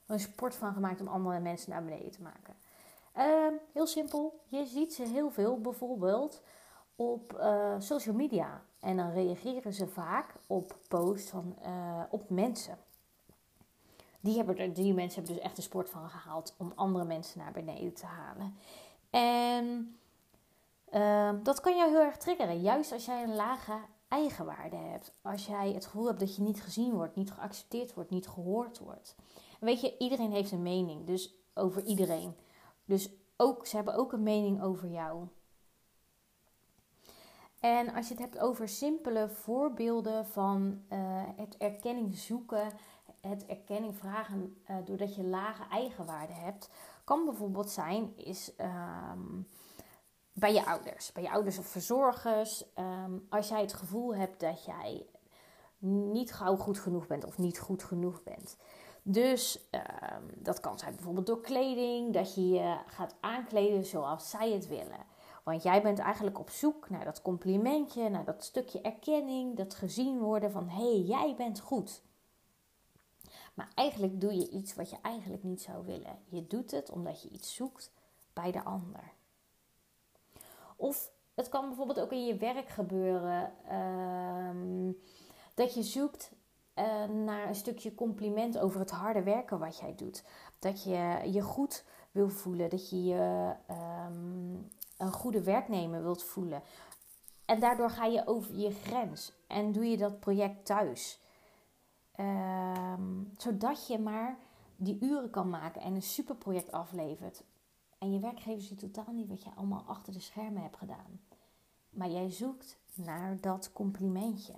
een 0.06 0.20
sport 0.20 0.56
van 0.56 0.74
gemaakt 0.74 1.02
om 1.02 1.08
andere 1.08 1.40
mensen 1.40 1.70
naar 1.70 1.84
beneden 1.84 2.12
te 2.12 2.22
maken. 2.22 2.56
Uh, 3.18 3.60
heel 3.74 3.88
simpel, 3.88 4.40
je 4.48 4.66
ziet 4.66 4.94
ze 4.94 5.04
heel 5.04 5.30
veel 5.30 5.62
bijvoorbeeld 5.62 6.42
op 6.98 7.34
uh, 7.34 7.76
social 7.78 8.16
media. 8.16 8.62
En 8.80 8.98
dan 8.98 9.12
reageren 9.12 9.74
ze 9.74 9.88
vaak 9.88 10.36
op 10.48 10.78
posts 10.88 11.30
van, 11.30 11.56
uh, 11.66 12.02
op 12.10 12.30
mensen. 12.30 12.78
Die, 14.20 14.38
hebben 14.38 14.58
er, 14.58 14.74
die 14.74 14.94
mensen 14.94 15.18
hebben 15.18 15.36
dus 15.36 15.44
echt 15.44 15.58
een 15.58 15.64
sport 15.64 15.90
van 15.90 16.10
gehaald 16.10 16.56
om 16.58 16.72
andere 16.76 17.06
mensen 17.06 17.40
naar 17.40 17.52
beneden 17.52 17.94
te 17.94 18.06
halen. 18.06 18.56
En 19.10 19.98
uh, 20.94 21.44
dat 21.44 21.60
kan 21.60 21.78
jou 21.78 21.90
heel 21.90 22.02
erg 22.02 22.18
triggeren. 22.18 22.62
Juist 22.62 22.92
als 22.92 23.06
jij 23.06 23.24
een 23.24 23.36
lage 23.36 23.80
eigenwaarde 24.08 24.76
hebt. 24.76 25.14
Als 25.22 25.46
jij 25.46 25.72
het 25.72 25.86
gevoel 25.86 26.06
hebt 26.06 26.20
dat 26.20 26.36
je 26.36 26.42
niet 26.42 26.62
gezien 26.62 26.94
wordt, 26.94 27.16
niet 27.16 27.32
geaccepteerd 27.32 27.94
wordt, 27.94 28.10
niet 28.10 28.28
gehoord 28.28 28.80
wordt. 28.80 29.16
Weet 29.60 29.82
je, 29.82 29.98
iedereen 29.98 30.32
heeft 30.32 30.52
een 30.52 30.62
mening. 30.62 31.06
Dus 31.06 31.36
over 31.54 31.84
iedereen. 31.84 32.36
Dus 32.86 33.10
ook, 33.38 33.66
ze 33.66 33.76
hebben 33.76 33.96
ook 33.96 34.12
een 34.12 34.24
mening 34.24 34.62
over 34.62 34.90
jou. 34.90 35.28
En 37.60 37.94
als 37.94 38.08
je 38.08 38.14
het 38.14 38.24
hebt 38.24 38.40
over 38.40 38.70
simpele 38.70 39.30
voorbeelden 39.30 40.26
van 40.26 40.82
uh, 40.90 41.00
het 41.36 41.58
erkenning 41.58 42.16
zoeken, 42.16 42.72
het 43.22 43.46
erkenning 43.46 43.98
vragen 43.98 44.62
uh, 44.70 44.76
doordat 44.86 45.16
je 45.16 45.24
lage 45.24 45.64
eigenwaarde 45.72 46.34
hebt, 46.34 46.70
kan 47.04 47.26
bijvoorbeeld 47.26 47.70
zijn 47.70 48.18
is 48.18 48.54
um, 48.62 49.48
bij 50.34 50.54
je 50.54 50.66
ouders, 50.66 51.12
bij 51.12 51.24
je 51.24 51.32
ouders 51.32 51.58
of 51.58 51.68
verzorgers. 51.68 52.64
Um, 52.76 53.26
als 53.30 53.48
jij 53.48 53.62
het 53.62 53.74
gevoel 53.74 54.16
hebt 54.16 54.40
dat 54.40 54.66
jij 54.66 55.06
niet 55.80 56.34
gauw 56.34 56.56
goed 56.56 56.80
genoeg 56.80 57.08
bent 57.08 57.26
of 57.26 57.38
niet 57.38 57.60
goed 57.60 57.84
genoeg 57.84 58.24
bent. 58.24 58.58
Dus 59.02 59.68
um, 59.72 60.30
dat 60.36 60.60
kan 60.60 60.80
zijn 60.80 60.96
bijvoorbeeld 60.96 61.28
door 61.28 61.42
kleding, 61.42 62.14
dat 62.14 62.36
je 62.36 62.50
je 62.50 62.78
gaat 62.88 63.16
aankleden 63.20 63.86
zoals 63.86 64.30
zij 64.30 64.52
het 64.52 64.68
willen 64.68 65.06
Want 65.48 65.64
jij 65.64 65.82
bent 65.82 66.00
eigenlijk 66.00 66.40
op 66.40 66.50
zoek 66.50 66.90
naar 66.90 67.06
dat 67.06 67.22
complimentje, 67.22 68.10
naar 68.10 68.26
dat 68.26 68.44
stukje 68.44 68.82
erkenning, 68.82 69.58
dat 69.58 69.76
gezien 69.76 70.20
worden 70.20 70.52
van 70.52 70.68
hé, 70.70 70.92
hey, 70.92 71.00
jij 71.00 71.36
bent 71.38 71.60
goed. 71.60 72.02
Maar 73.54 73.72
eigenlijk 73.76 74.22
doe 74.22 74.36
je 74.36 74.50
iets 74.50 74.76
wat 74.76 74.90
je 74.90 74.98
eigenlijk 75.02 75.44
niet 75.44 75.62
zou 75.62 75.86
willen. 75.86 76.20
Je 76.26 76.48
doet 76.48 76.72
het 76.72 76.90
omdat 76.90 77.22
je 77.22 77.30
iets 77.30 77.56
zoekt 77.56 77.92
bij 78.34 78.52
de 78.52 78.64
ander. 78.64 79.14
Of 80.76 81.12
het 81.34 81.50
kan 81.50 81.68
bijvoorbeeld 81.68 82.00
ook 82.00 82.12
in 82.12 82.26
je 82.26 82.38
werk 82.38 82.68
gebeuren 82.68 83.52
ehm, 83.68 84.92
dat 85.54 85.74
je 85.74 85.84
zoekt 85.84 86.32
uh, 86.76 87.06
naar 87.06 87.48
een 87.48 87.56
stukje 87.56 87.96
compliment 87.96 88.58
over 88.58 88.80
het 88.80 88.92
harde 88.92 89.24
werken 89.24 89.60
wat 89.60 89.78
jij 89.78 89.96
doet. 89.96 90.24
Dat 90.60 90.84
je 90.84 91.22
je 91.32 91.42
goed 91.42 91.86
wil 92.12 92.30
voelen, 92.30 92.70
dat 92.70 92.90
je 92.90 93.04
je 93.04 93.54
ehm, 93.68 94.56
een 94.98 95.12
goede 95.12 95.44
werknemer 95.44 96.04
wilt 96.04 96.24
voelen. 96.24 96.62
En 97.46 97.60
daardoor 97.60 97.90
ga 97.90 98.06
je 98.06 98.28
over 98.28 98.56
je 98.56 98.72
grens 98.72 99.32
en 99.48 99.72
doe 99.72 99.90
je 99.90 99.98
dat 99.98 100.20
project 100.20 100.66
thuis. 100.66 101.20
Ehm, 102.12 103.24
zodat 103.38 103.88
je 103.88 104.00
maar 104.00 104.38
die 104.76 104.98
uren 105.02 105.30
kan 105.30 105.50
maken 105.50 105.82
en 105.82 105.96
een 105.96 106.02
superproject 106.02 106.72
aflevert. 106.72 107.44
En 107.98 108.14
je 108.14 108.20
werkgever 108.20 108.62
ziet 108.62 108.80
totaal 108.80 109.14
niet 109.14 109.28
wat 109.28 109.44
je 109.44 109.50
allemaal 109.56 109.84
achter 109.88 110.14
de 110.14 110.20
schermen 110.20 110.62
hebt 110.62 110.78
gedaan. 110.78 111.22
Maar 111.90 112.10
jij 112.10 112.32
zoekt 112.32 112.78
naar 112.94 113.38
dat 113.42 113.72
complimentje. 113.74 114.54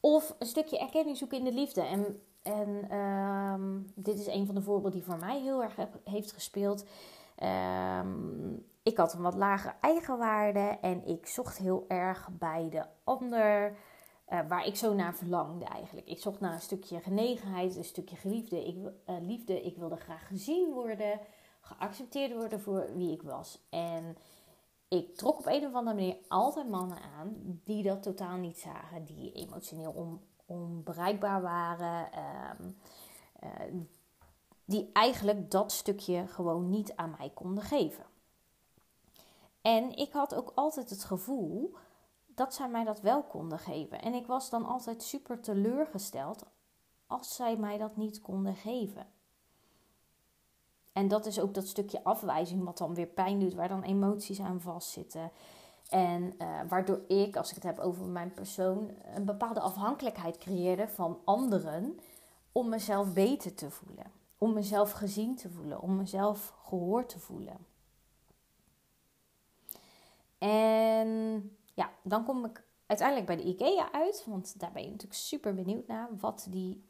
Of 0.00 0.34
een 0.38 0.46
stukje 0.46 0.78
erkenning 0.78 1.16
zoeken 1.16 1.38
in 1.38 1.44
de 1.44 1.52
liefde. 1.52 1.82
En, 1.82 2.22
en 2.42 2.90
ehm, 2.90 3.80
dit 3.94 4.18
is 4.18 4.26
een 4.26 4.46
van 4.46 4.54
de 4.54 4.62
voorbeelden 4.62 5.00
die 5.00 5.10
voor 5.10 5.18
mij 5.18 5.40
heel 5.40 5.62
erg 5.62 5.76
heeft 6.04 6.32
gespeeld. 6.32 6.84
Ehm, 7.40 8.52
ik 8.82 8.96
had 8.96 9.12
een 9.12 9.22
wat 9.22 9.34
lagere 9.34 9.74
eigenwaarde 9.80 10.78
en 10.80 11.06
ik 11.06 11.26
zocht 11.26 11.58
heel 11.58 11.84
erg 11.88 12.28
bij 12.38 12.68
de 12.70 12.86
ander. 13.04 13.76
Uh, 14.28 14.48
waar 14.48 14.66
ik 14.66 14.76
zo 14.76 14.94
naar 14.94 15.14
verlangde 15.14 15.64
eigenlijk. 15.64 16.08
Ik 16.08 16.20
zocht 16.20 16.40
naar 16.40 16.52
een 16.52 16.60
stukje 16.60 17.00
genegenheid, 17.00 17.76
een 17.76 17.84
stukje 17.84 18.16
geliefde. 18.16 18.66
Ik, 18.66 18.76
uh, 18.76 19.16
liefde. 19.20 19.62
Ik 19.62 19.76
wilde 19.76 19.96
graag 19.96 20.26
gezien 20.26 20.72
worden, 20.72 21.20
geaccepteerd 21.60 22.32
worden 22.32 22.60
voor 22.60 22.86
wie 22.94 23.12
ik 23.12 23.22
was. 23.22 23.66
En 23.70 24.16
ik 24.88 25.16
trok 25.16 25.38
op 25.38 25.46
een 25.46 25.66
of 25.66 25.74
andere 25.74 25.96
manier 25.96 26.16
altijd 26.28 26.68
mannen 26.68 26.98
aan 27.18 27.60
die 27.64 27.82
dat 27.82 28.02
totaal 28.02 28.36
niet 28.36 28.58
zagen. 28.58 29.04
Die 29.04 29.32
emotioneel 29.32 29.92
on, 29.92 30.20
onbereikbaar 30.46 31.42
waren. 31.42 32.08
Um, 33.60 33.88
die 34.70 34.90
eigenlijk 34.92 35.50
dat 35.50 35.72
stukje 35.72 36.26
gewoon 36.26 36.70
niet 36.70 36.96
aan 36.96 37.14
mij 37.18 37.30
konden 37.34 37.64
geven. 37.64 38.04
En 39.62 39.96
ik 39.96 40.12
had 40.12 40.34
ook 40.34 40.52
altijd 40.54 40.90
het 40.90 41.04
gevoel 41.04 41.74
dat 42.26 42.54
zij 42.54 42.68
mij 42.68 42.84
dat 42.84 43.00
wel 43.00 43.22
konden 43.22 43.58
geven. 43.58 44.02
En 44.02 44.14
ik 44.14 44.26
was 44.26 44.50
dan 44.50 44.66
altijd 44.66 45.02
super 45.02 45.40
teleurgesteld 45.40 46.44
als 47.06 47.34
zij 47.34 47.56
mij 47.56 47.78
dat 47.78 47.96
niet 47.96 48.20
konden 48.20 48.54
geven. 48.56 49.06
En 50.92 51.08
dat 51.08 51.26
is 51.26 51.40
ook 51.40 51.54
dat 51.54 51.66
stukje 51.66 52.04
afwijzing 52.04 52.64
wat 52.64 52.78
dan 52.78 52.94
weer 52.94 53.06
pijn 53.06 53.40
doet, 53.40 53.54
waar 53.54 53.68
dan 53.68 53.82
emoties 53.82 54.40
aan 54.40 54.60
vastzitten. 54.60 55.30
En 55.88 56.22
uh, 56.22 56.60
waardoor 56.68 57.00
ik, 57.08 57.36
als 57.36 57.48
ik 57.48 57.54
het 57.54 57.64
heb 57.64 57.78
over 57.78 58.04
mijn 58.04 58.34
persoon, 58.34 58.90
een 59.14 59.24
bepaalde 59.24 59.60
afhankelijkheid 59.60 60.38
creëerde 60.38 60.88
van 60.88 61.18
anderen 61.24 62.00
om 62.52 62.68
mezelf 62.68 63.12
beter 63.12 63.54
te 63.54 63.70
voelen. 63.70 64.19
Om 64.40 64.52
mezelf 64.52 64.92
gezien 64.92 65.36
te 65.36 65.50
voelen, 65.50 65.80
om 65.80 65.96
mezelf 65.96 66.54
gehoord 66.64 67.08
te 67.08 67.18
voelen. 67.18 67.66
En 70.38 71.08
ja, 71.74 71.90
dan 72.02 72.24
kom 72.24 72.44
ik 72.44 72.64
uiteindelijk 72.86 73.26
bij 73.26 73.36
de 73.36 73.42
IKEA 73.42 73.92
uit, 73.92 74.24
want 74.26 74.60
daar 74.60 74.72
ben 74.72 74.82
je 74.82 74.90
natuurlijk 74.90 75.20
super 75.20 75.54
benieuwd 75.54 75.86
naar 75.86 76.08
wat 76.18 76.46
die 76.50 76.84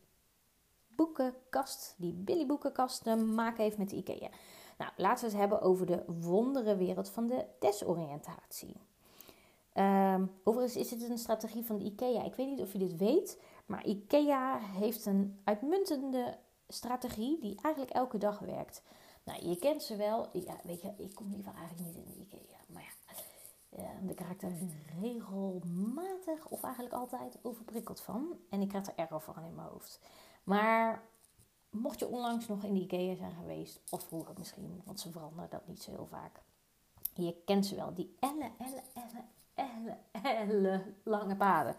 boekenkast, 0.89 1.95
die 1.99 2.13
Billy 2.13 2.47
boekenkast 2.47 3.03
te 3.03 3.17
maken 3.17 3.63
heeft 3.63 3.79
met 3.79 3.91
de 3.91 3.97
IKEA. 3.97 4.29
Nou, 4.79 4.91
laten 4.97 5.25
we 5.25 5.31
het 5.31 5.41
hebben 5.41 5.61
over 5.61 5.87
de 5.87 6.05
wonderenwereld 6.07 7.09
van 7.09 7.27
de 7.27 7.45
desoriëntatie. 7.59 8.77
Um, 9.75 10.31
overigens 10.45 10.77
is 10.77 10.91
het 10.91 11.11
een 11.11 11.19
strategie 11.19 11.65
van 11.65 11.79
de 11.79 11.85
IKEA. 11.85 12.25
Ik 12.25 12.35
weet 12.35 12.49
niet 12.49 12.61
of 12.61 12.73
je 12.73 12.79
dit 12.79 12.97
weet, 12.97 13.41
maar 13.67 13.87
IKEA 13.87 14.59
heeft 14.59 15.07
een 15.07 15.41
uitmuntende 15.45 16.39
strategie 16.73 17.41
die 17.41 17.59
eigenlijk 17.63 17.95
elke 17.95 18.19
dag 18.19 18.39
werkt. 18.39 18.83
Nou, 19.25 19.49
je 19.49 19.57
kent 19.57 19.83
ze 19.83 19.97
wel. 19.97 20.29
Ja, 20.33 20.57
weet 20.63 20.83
je, 20.83 20.93
ik 20.97 21.15
kom 21.15 21.31
liever 21.31 21.55
eigenlijk 21.55 21.87
niet 21.87 21.97
in 21.97 22.05
de 22.05 22.21
IKEA. 22.21 22.59
Maar 22.67 22.95
ja, 23.69 23.93
ik 24.09 24.21
raak 24.21 24.43
er 24.43 24.53
regelmatig 25.01 26.49
of 26.49 26.63
eigenlijk 26.63 26.95
altijd 26.95 27.39
overprikkeld 27.43 28.01
van. 28.01 28.39
En 28.51 28.61
ik 28.61 28.69
krijg 28.69 28.87
er 28.87 28.93
erg 28.97 29.25
van 29.25 29.45
in 29.45 29.55
mijn 29.55 29.69
hoofd. 29.69 30.01
Maar 30.45 31.03
mocht 31.71 31.99
je 31.99 32.09
onlangs 32.09 32.47
nog 32.47 32.65
in 32.65 32.75
de 32.75 32.81
IKEA 32.81 33.15
zijn 33.15 33.33
geweest, 33.33 33.81
of 33.91 34.03
vroeger 34.03 34.35
misschien, 34.39 34.83
want 34.85 35.01
ze 35.01 35.11
veranderen 35.11 35.51
dat 35.51 35.67
niet 35.67 35.83
zo 35.83 35.91
heel 35.91 36.07
vaak. 36.07 36.43
Je 37.15 37.43
kent 37.45 37.67
ze 37.67 37.75
wel, 37.75 37.95
die 37.95 38.17
elle, 38.21 38.51
elle, 38.59 38.83
elle, 38.95 39.25
elle, 39.55 39.99
elle 40.23 40.95
lange 41.03 41.37
paden. 41.37 41.77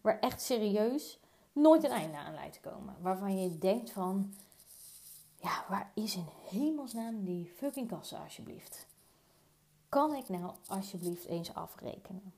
Waar 0.00 0.18
echt 0.18 0.40
serieus 0.40 1.20
nooit 1.54 1.84
een 1.84 1.90
einde 1.90 2.16
aan 2.16 2.34
lijkt 2.34 2.62
te 2.62 2.68
komen. 2.68 2.96
Waarvan 3.00 3.38
je 3.38 3.58
denkt 3.58 3.90
van, 3.90 4.34
ja, 5.36 5.64
waar 5.68 5.90
is 5.94 6.16
in 6.16 6.26
hemelsnaam 6.48 7.24
die 7.24 7.52
fucking 7.56 7.88
kassa 7.88 8.22
alsjeblieft? 8.22 8.86
Kan 9.88 10.14
ik 10.14 10.28
nou 10.28 10.52
alsjeblieft 10.66 11.24
eens 11.24 11.54
afrekenen? 11.54 12.32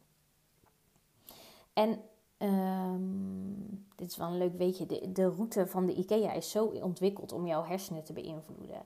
En 1.73 2.03
um, 2.39 3.87
dit 3.97 4.11
is 4.11 4.17
wel 4.17 4.27
een 4.27 4.39
leuk 4.39 4.57
weetje. 4.57 4.87
De, 4.87 5.13
de 5.13 5.29
route 5.29 5.67
van 5.67 5.87
de 5.87 5.95
IKEA 5.95 6.33
is 6.33 6.51
zo 6.51 6.65
ontwikkeld 6.65 7.33
om 7.33 7.47
jouw 7.47 7.65
hersenen 7.65 8.05
te 8.05 8.13
beïnvloeden. 8.13 8.83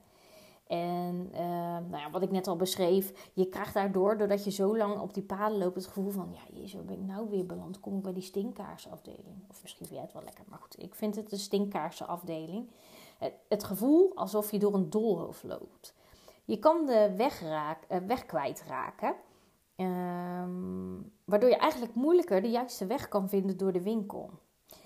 En 0.71 1.29
uh, 1.33 1.41
nou 1.89 1.97
ja, 1.97 2.11
wat 2.11 2.23
ik 2.23 2.31
net 2.31 2.47
al 2.47 2.57
beschreef, 2.57 3.31
je 3.33 3.49
krijgt 3.49 3.75
daardoor, 3.75 4.17
doordat 4.17 4.45
je 4.45 4.51
zo 4.51 4.77
lang 4.77 5.01
op 5.01 5.15
die 5.15 5.23
paden 5.23 5.59
loopt, 5.59 5.75
het 5.75 5.87
gevoel 5.87 6.11
van, 6.11 6.29
ja, 6.33 6.41
jezus, 6.55 6.75
waar 6.75 6.85
ben 6.85 6.95
ik 6.99 7.07
nou 7.07 7.29
weer 7.31 7.47
beland? 7.47 7.81
Kom 7.81 7.97
ik 7.97 8.03
bij 8.03 8.13
die 8.13 8.23
stinkkaarsenafdeling? 8.23 9.45
Of 9.49 9.63
misschien 9.63 9.87
vind 9.87 9.99
jij 9.99 10.01
het 10.01 10.13
wel 10.13 10.23
lekker, 10.23 10.45
maar 10.49 10.59
goed, 10.59 10.83
ik 10.83 10.95
vind 10.95 11.17
het 11.17 11.33
een 11.33 11.39
stinkkaarsenafdeling. 11.39 12.71
Het, 13.19 13.33
het 13.49 13.65
gevoel 13.65 14.13
alsof 14.15 14.51
je 14.51 14.59
door 14.59 14.75
een 14.75 14.91
doolhof 14.91 15.43
loopt. 15.43 15.95
Je 16.45 16.59
kan 16.59 16.87
de 16.87 17.15
weg, 17.17 17.41
raak, 17.41 17.87
uh, 18.09 18.17
kwijtraken. 18.27 19.15
Um, 19.77 21.13
waardoor 21.25 21.49
je 21.49 21.57
eigenlijk 21.57 21.95
moeilijker 21.95 22.43
de 22.43 22.51
juiste 22.51 22.87
weg 22.87 23.09
kan 23.09 23.29
vinden 23.29 23.57
door 23.57 23.73
de 23.73 23.83
winkel. 23.83 24.31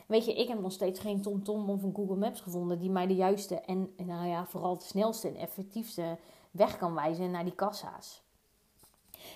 Weet 0.06 0.24
je, 0.24 0.34
ik 0.34 0.48
heb 0.48 0.60
nog 0.60 0.72
steeds 0.72 1.00
geen 1.00 1.22
TomTom 1.22 1.70
of 1.70 1.82
een 1.82 1.94
Google 1.94 2.16
Maps 2.16 2.40
gevonden 2.40 2.78
die 2.78 2.90
mij 2.90 3.06
de 3.06 3.14
juiste 3.14 3.60
en 3.60 3.94
nou 3.96 4.26
ja, 4.26 4.46
vooral 4.46 4.78
de 4.78 4.84
snelste 4.84 5.28
en 5.28 5.36
effectiefste 5.36 6.18
weg 6.50 6.76
kan 6.76 6.94
wijzen 6.94 7.30
naar 7.30 7.44
die 7.44 7.54
kassa's. 7.54 8.22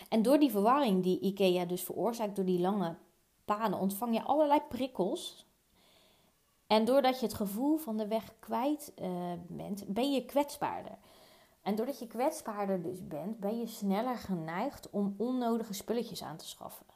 En 0.08 0.22
door 0.22 0.38
die 0.38 0.50
verwarring 0.50 1.02
die 1.02 1.20
IKEA 1.20 1.64
dus 1.64 1.82
veroorzaakt 1.82 2.36
door 2.36 2.44
die 2.44 2.60
lange 2.60 2.96
paden, 3.44 3.78
ontvang 3.78 4.14
je 4.14 4.22
allerlei 4.22 4.60
prikkels. 4.68 5.46
En 6.66 6.84
doordat 6.84 7.20
je 7.20 7.26
het 7.26 7.34
gevoel 7.34 7.76
van 7.76 7.96
de 7.96 8.06
weg 8.06 8.34
kwijt 8.38 8.92
uh, 9.02 9.32
bent, 9.48 9.84
ben 9.86 10.12
je 10.12 10.24
kwetsbaarder. 10.24 10.98
En 11.62 11.74
doordat 11.74 11.98
je 11.98 12.06
kwetsbaarder 12.06 12.82
dus 12.82 13.06
bent, 13.06 13.38
ben 13.38 13.58
je 13.58 13.66
sneller 13.66 14.16
geneigd 14.16 14.90
om 14.90 15.14
onnodige 15.16 15.72
spulletjes 15.72 16.22
aan 16.22 16.36
te 16.36 16.48
schaffen. 16.48 16.86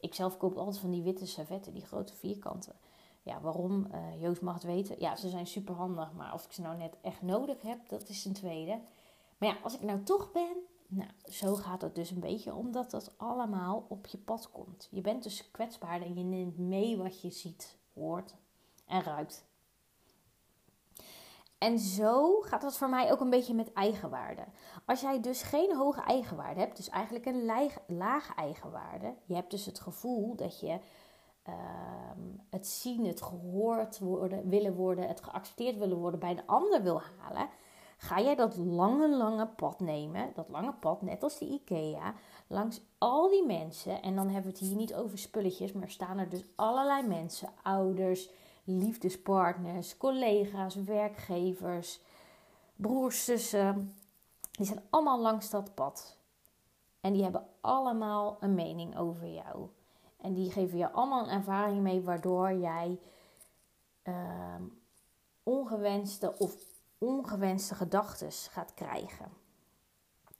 Ik 0.00 0.14
zelf 0.14 0.36
koop 0.36 0.56
altijd 0.56 0.78
van 0.78 0.90
die 0.90 1.02
witte 1.02 1.26
servetten, 1.26 1.72
die 1.74 1.86
grote 1.86 2.14
vierkanten. 2.14 2.74
Ja, 3.26 3.40
waarom? 3.40 3.86
Uh, 3.92 4.22
Joost 4.22 4.42
mag 4.42 4.54
het 4.54 4.62
weten. 4.62 4.96
Ja, 4.98 5.16
ze 5.16 5.28
zijn 5.28 5.46
super 5.46 5.74
handig, 5.74 6.12
maar 6.12 6.34
of 6.34 6.44
ik 6.44 6.52
ze 6.52 6.60
nou 6.60 6.76
net 6.76 6.96
echt 7.00 7.22
nodig 7.22 7.62
heb, 7.62 7.88
dat 7.88 8.08
is 8.08 8.24
een 8.24 8.32
tweede. 8.32 8.80
Maar 9.38 9.48
ja, 9.48 9.56
als 9.62 9.74
ik 9.74 9.82
nou 9.82 10.02
toch 10.02 10.32
ben, 10.32 10.56
nou, 10.86 11.10
zo 11.24 11.54
gaat 11.54 11.82
het 11.82 11.94
dus 11.94 12.10
een 12.10 12.20
beetje, 12.20 12.54
omdat 12.54 12.90
dat 12.90 13.12
allemaal 13.16 13.86
op 13.88 14.06
je 14.06 14.18
pad 14.18 14.50
komt. 14.50 14.88
Je 14.90 15.00
bent 15.00 15.22
dus 15.22 15.50
kwetsbaarder 15.50 16.08
en 16.08 16.14
je 16.14 16.24
neemt 16.24 16.58
mee 16.58 16.96
wat 16.96 17.20
je 17.20 17.30
ziet, 17.30 17.78
hoort 17.94 18.34
en 18.86 19.02
ruikt. 19.02 19.46
En 21.58 21.78
zo 21.78 22.40
gaat 22.40 22.62
dat 22.62 22.76
voor 22.76 22.88
mij 22.88 23.12
ook 23.12 23.20
een 23.20 23.30
beetje 23.30 23.54
met 23.54 23.72
eigenwaarde. 23.72 24.44
Als 24.84 25.00
jij 25.00 25.20
dus 25.20 25.42
geen 25.42 25.76
hoge 25.76 26.00
eigenwaarde 26.00 26.60
hebt, 26.60 26.76
dus 26.76 26.88
eigenlijk 26.88 27.26
een 27.26 27.44
laag, 27.44 27.78
lage 27.86 28.34
eigenwaarde, 28.34 29.14
je 29.24 29.34
hebt 29.34 29.50
dus 29.50 29.66
het 29.66 29.80
gevoel 29.80 30.36
dat 30.36 30.60
je 30.60 30.78
ehm, 31.46 32.20
het 32.50 32.66
zien, 32.66 33.06
het 33.06 33.22
gehoord 33.22 33.98
worden, 33.98 34.48
willen 34.48 34.74
worden, 34.74 35.08
het 35.08 35.22
geaccepteerd 35.22 35.78
willen 35.78 35.96
worden 35.98 36.20
bij 36.20 36.34
de 36.34 36.46
ander 36.46 36.82
wil 36.82 37.00
halen, 37.18 37.48
ga 37.96 38.20
jij 38.20 38.34
dat 38.34 38.56
lange, 38.56 39.16
lange 39.16 39.46
pad 39.46 39.80
nemen, 39.80 40.30
dat 40.34 40.48
lange 40.48 40.72
pad, 40.72 41.02
net 41.02 41.22
als 41.22 41.38
de 41.38 41.46
IKEA, 41.46 42.14
langs 42.46 42.80
al 42.98 43.28
die 43.28 43.46
mensen. 43.46 44.02
En 44.02 44.16
dan 44.16 44.24
hebben 44.28 44.52
we 44.52 44.58
het 44.58 44.68
hier 44.68 44.76
niet 44.76 44.94
over 44.94 45.18
spulletjes, 45.18 45.72
maar 45.72 45.90
staan 45.90 46.18
er 46.18 46.28
dus 46.28 46.44
allerlei 46.54 47.06
mensen, 47.06 47.48
ouders, 47.62 48.30
liefdespartners, 48.64 49.96
collega's, 49.96 50.74
werkgevers, 50.74 52.00
broers, 52.76 53.24
zussen, 53.24 53.94
Die 54.56 54.66
zijn 54.66 54.82
allemaal 54.90 55.20
langs 55.20 55.50
dat 55.50 55.74
pad. 55.74 56.16
En 57.00 57.12
die 57.12 57.22
hebben 57.22 57.46
allemaal 57.60 58.36
een 58.40 58.54
mening 58.54 58.98
over 58.98 59.26
jou. 59.26 59.68
En 60.26 60.34
die 60.34 60.50
geven 60.50 60.78
je 60.78 60.90
allemaal 60.90 61.24
een 61.24 61.34
ervaring 61.34 61.82
mee 61.82 62.02
waardoor 62.02 62.52
jij 62.52 62.98
uh, 64.04 64.14
ongewenste 65.42 66.38
of 66.38 66.56
ongewenste 66.98 67.74
gedachten 67.74 68.32
gaat 68.32 68.74
krijgen. 68.74 69.28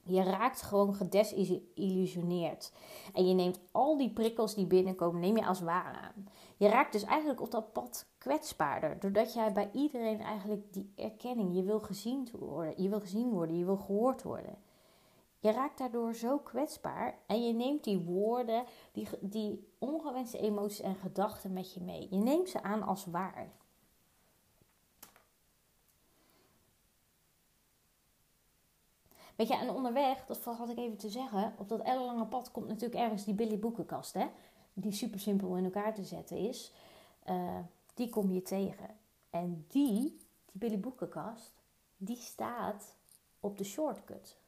Je 0.02 0.22
raakt 0.22 0.62
gewoon 0.62 0.94
gedesillusioneerd. 0.94 2.72
En 3.14 3.28
je 3.28 3.34
neemt 3.34 3.60
al 3.72 3.96
die 3.96 4.12
prikkels 4.12 4.54
die 4.54 4.66
binnenkomen, 4.66 5.20
neem 5.20 5.36
je 5.36 5.46
als 5.46 5.60
waar 5.60 5.98
aan. 6.02 6.28
Je 6.56 6.68
raakt 6.68 6.92
dus 6.92 7.04
eigenlijk 7.04 7.40
op 7.40 7.50
dat 7.50 7.72
pad 7.72 8.06
kwetsbaarder. 8.18 9.00
Doordat 9.00 9.34
jij 9.34 9.52
bij 9.52 9.70
iedereen 9.72 10.20
eigenlijk 10.20 10.72
die 10.72 10.92
erkenning, 10.96 11.54
je 11.54 11.62
wil 11.62 11.80
gezien 11.80 12.28
worden, 12.38 12.82
je 12.82 12.88
wil 12.88 13.00
gezien 13.00 13.30
worden, 13.30 13.58
je 13.58 13.64
wil 13.64 13.76
gehoord 13.76 14.22
worden. 14.22 14.58
Je 15.46 15.52
raakt 15.52 15.78
daardoor 15.78 16.14
zo 16.14 16.38
kwetsbaar 16.38 17.18
en 17.26 17.46
je 17.46 17.52
neemt 17.52 17.84
die 17.84 17.98
woorden, 17.98 18.64
die, 18.92 19.08
die 19.20 19.72
ongewenste 19.78 20.38
emoties 20.38 20.80
en 20.80 20.94
gedachten 20.94 21.52
met 21.52 21.74
je 21.74 21.80
mee. 21.80 22.06
Je 22.10 22.16
neemt 22.16 22.48
ze 22.48 22.62
aan 22.62 22.82
als 22.82 23.04
waar. 23.04 23.52
Weet 29.36 29.48
je, 29.48 29.54
en 29.54 29.70
onderweg, 29.70 30.24
dat 30.24 30.44
had 30.44 30.68
ik 30.68 30.78
even 30.78 30.96
te 30.96 31.10
zeggen, 31.10 31.54
op 31.58 31.68
dat 31.68 31.80
ellenlange 31.80 32.26
pad 32.26 32.50
komt 32.50 32.68
natuurlijk 32.68 33.00
ergens 33.00 33.24
die 33.24 33.34
Billy 33.34 33.58
Boekenkast, 33.58 34.12
hè? 34.12 34.26
Die 34.72 34.92
super 34.92 35.20
simpel 35.20 35.56
in 35.56 35.64
elkaar 35.64 35.94
te 35.94 36.04
zetten 36.04 36.36
is. 36.36 36.72
Uh, 37.28 37.58
die 37.94 38.08
kom 38.08 38.30
je 38.30 38.42
tegen. 38.42 38.98
En 39.30 39.64
die, 39.68 40.00
die 40.00 40.18
Billy 40.52 40.80
Boekenkast, 40.80 41.52
die 41.96 42.16
staat 42.16 42.94
op 43.40 43.58
de 43.58 43.64
shortcut. 43.64 44.44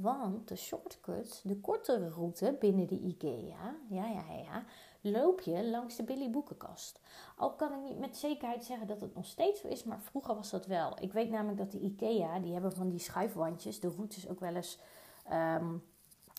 Want 0.00 0.48
de 0.48 0.56
shortcut, 0.56 1.40
de 1.44 1.60
kortere 1.60 2.08
route 2.08 2.56
binnen 2.60 2.86
de 2.86 2.98
IKEA, 2.98 3.76
ja, 3.88 4.06
ja, 4.06 4.24
ja, 4.32 4.64
loop 5.00 5.40
je 5.40 5.64
langs 5.64 5.96
de 5.96 6.02
Billy 6.02 6.30
Boekenkast. 6.30 7.00
Al 7.36 7.52
kan 7.52 7.72
ik 7.72 7.90
niet 7.90 7.98
met 7.98 8.16
zekerheid 8.16 8.64
zeggen 8.64 8.86
dat 8.86 9.00
het 9.00 9.14
nog 9.14 9.26
steeds 9.26 9.60
zo 9.60 9.68
is, 9.68 9.84
maar 9.84 10.00
vroeger 10.00 10.34
was 10.34 10.50
dat 10.50 10.66
wel. 10.66 10.96
Ik 11.00 11.12
weet 11.12 11.30
namelijk 11.30 11.58
dat 11.58 11.70
de 11.72 11.80
IKEA, 11.80 12.38
die 12.38 12.52
hebben 12.52 12.72
van 12.72 12.88
die 12.88 12.98
schuifwandjes, 12.98 13.80
de 13.80 13.88
routes 13.88 14.28
ook 14.28 14.40
wel 14.40 14.54
eens 14.54 14.78
um, 15.32 15.84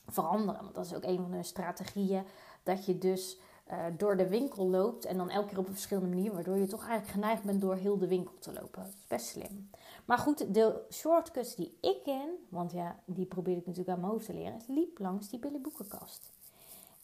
veranderen. 0.07 0.61
Want 0.61 0.75
dat 0.75 0.85
is 0.85 0.93
ook 0.93 1.03
een 1.03 1.21
van 1.21 1.31
hun 1.31 1.45
strategieën, 1.45 2.23
dat 2.63 2.85
je 2.85 2.97
dus 2.97 3.39
uh, 3.71 3.85
door 3.97 4.17
de 4.17 4.27
winkel 4.27 4.69
loopt 4.69 5.05
en 5.05 5.17
dan 5.17 5.29
elke 5.29 5.47
keer 5.47 5.57
op 5.57 5.67
een 5.67 5.73
verschillende 5.73 6.15
manier, 6.15 6.33
waardoor 6.33 6.57
je 6.57 6.67
toch 6.67 6.87
eigenlijk 6.87 7.11
geneigd 7.11 7.43
bent 7.43 7.61
door 7.61 7.75
heel 7.75 7.97
de 7.97 8.07
winkel 8.07 8.33
te 8.39 8.53
lopen. 8.53 8.93
Best 9.07 9.25
slim. 9.25 9.69
Maar 10.05 10.17
goed, 10.17 10.53
de 10.53 10.85
shortcuts 10.91 11.55
die 11.55 11.77
ik 11.81 12.03
ken, 12.03 12.29
want 12.49 12.71
ja, 12.71 12.99
die 13.05 13.25
probeer 13.25 13.57
ik 13.57 13.65
natuurlijk 13.65 13.95
aan 13.95 13.99
mijn 13.99 14.11
hoofd 14.11 14.25
te 14.25 14.33
leren, 14.33 14.61
liep 14.67 14.99
langs 14.99 15.29
die 15.29 15.39
Billy 15.39 15.61
Boekenkast. 15.61 16.33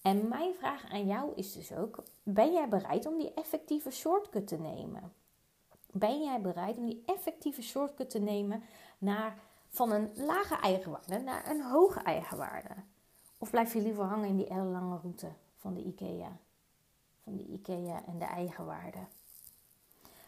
En 0.01 0.27
mijn 0.27 0.53
vraag 0.53 0.91
aan 0.91 1.05
jou 1.05 1.31
is 1.35 1.53
dus 1.53 1.73
ook: 1.73 2.03
ben 2.23 2.51
jij 2.51 2.69
bereid 2.69 3.05
om 3.05 3.17
die 3.17 3.33
effectieve 3.33 3.91
shortcut 3.91 4.47
te 4.47 4.57
nemen? 4.57 5.13
Ben 5.91 6.23
jij 6.23 6.41
bereid 6.41 6.77
om 6.77 6.85
die 6.85 7.03
effectieve 7.05 7.61
shortcut 7.61 8.09
te 8.09 8.19
nemen 8.19 8.63
naar, 8.97 9.37
van 9.67 9.91
een 9.91 10.11
lage 10.15 10.55
eigenwaarde 10.55 11.19
naar 11.19 11.49
een 11.49 11.61
hoge 11.61 11.99
eigenwaarde? 11.99 12.75
Of 13.37 13.49
blijf 13.49 13.73
je 13.73 13.81
liever 13.81 14.03
hangen 14.03 14.27
in 14.27 14.37
die 14.37 14.47
ellenlange 14.47 14.97
route 14.97 15.31
van 15.55 15.73
de 15.73 15.83
IKEA? 15.83 16.37
De 17.37 17.43
IKEA 17.43 18.05
en 18.05 18.19
de 18.19 18.25
eigenwaarde? 18.25 18.99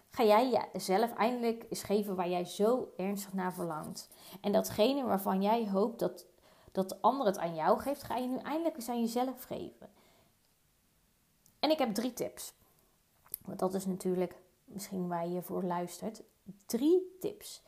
Ga 0.09 0.23
jij 0.23 0.67
jezelf 0.73 1.13
eindelijk 1.13 1.65
eens 1.69 1.83
geven 1.83 2.15
waar 2.15 2.29
jij 2.29 2.45
zo 2.45 2.93
ernstig 2.97 3.33
naar 3.33 3.53
verlangt? 3.53 4.09
En 4.41 4.51
datgene 4.51 5.03
waarvan 5.03 5.41
jij 5.41 5.69
hoopt 5.69 5.99
dat 5.99 6.25
dat 6.73 6.89
de 6.89 6.97
ander 7.01 7.25
het 7.25 7.37
aan 7.37 7.55
jou 7.55 7.79
geeft, 7.79 8.03
ga 8.03 8.15
je 8.15 8.27
nu 8.27 8.37
eindelijk 8.37 8.75
eens 8.75 8.89
aan 8.89 9.01
jezelf 9.01 9.43
geven. 9.43 9.89
En 11.59 11.69
ik 11.69 11.77
heb 11.77 11.93
drie 11.93 12.13
tips. 12.13 12.53
Want 13.45 13.59
dat 13.59 13.73
is 13.73 13.85
natuurlijk 13.85 14.35
misschien 14.65 15.07
waar 15.07 15.27
je 15.27 15.41
voor 15.41 15.63
luistert. 15.63 16.21
Drie 16.65 17.17
tips. 17.19 17.63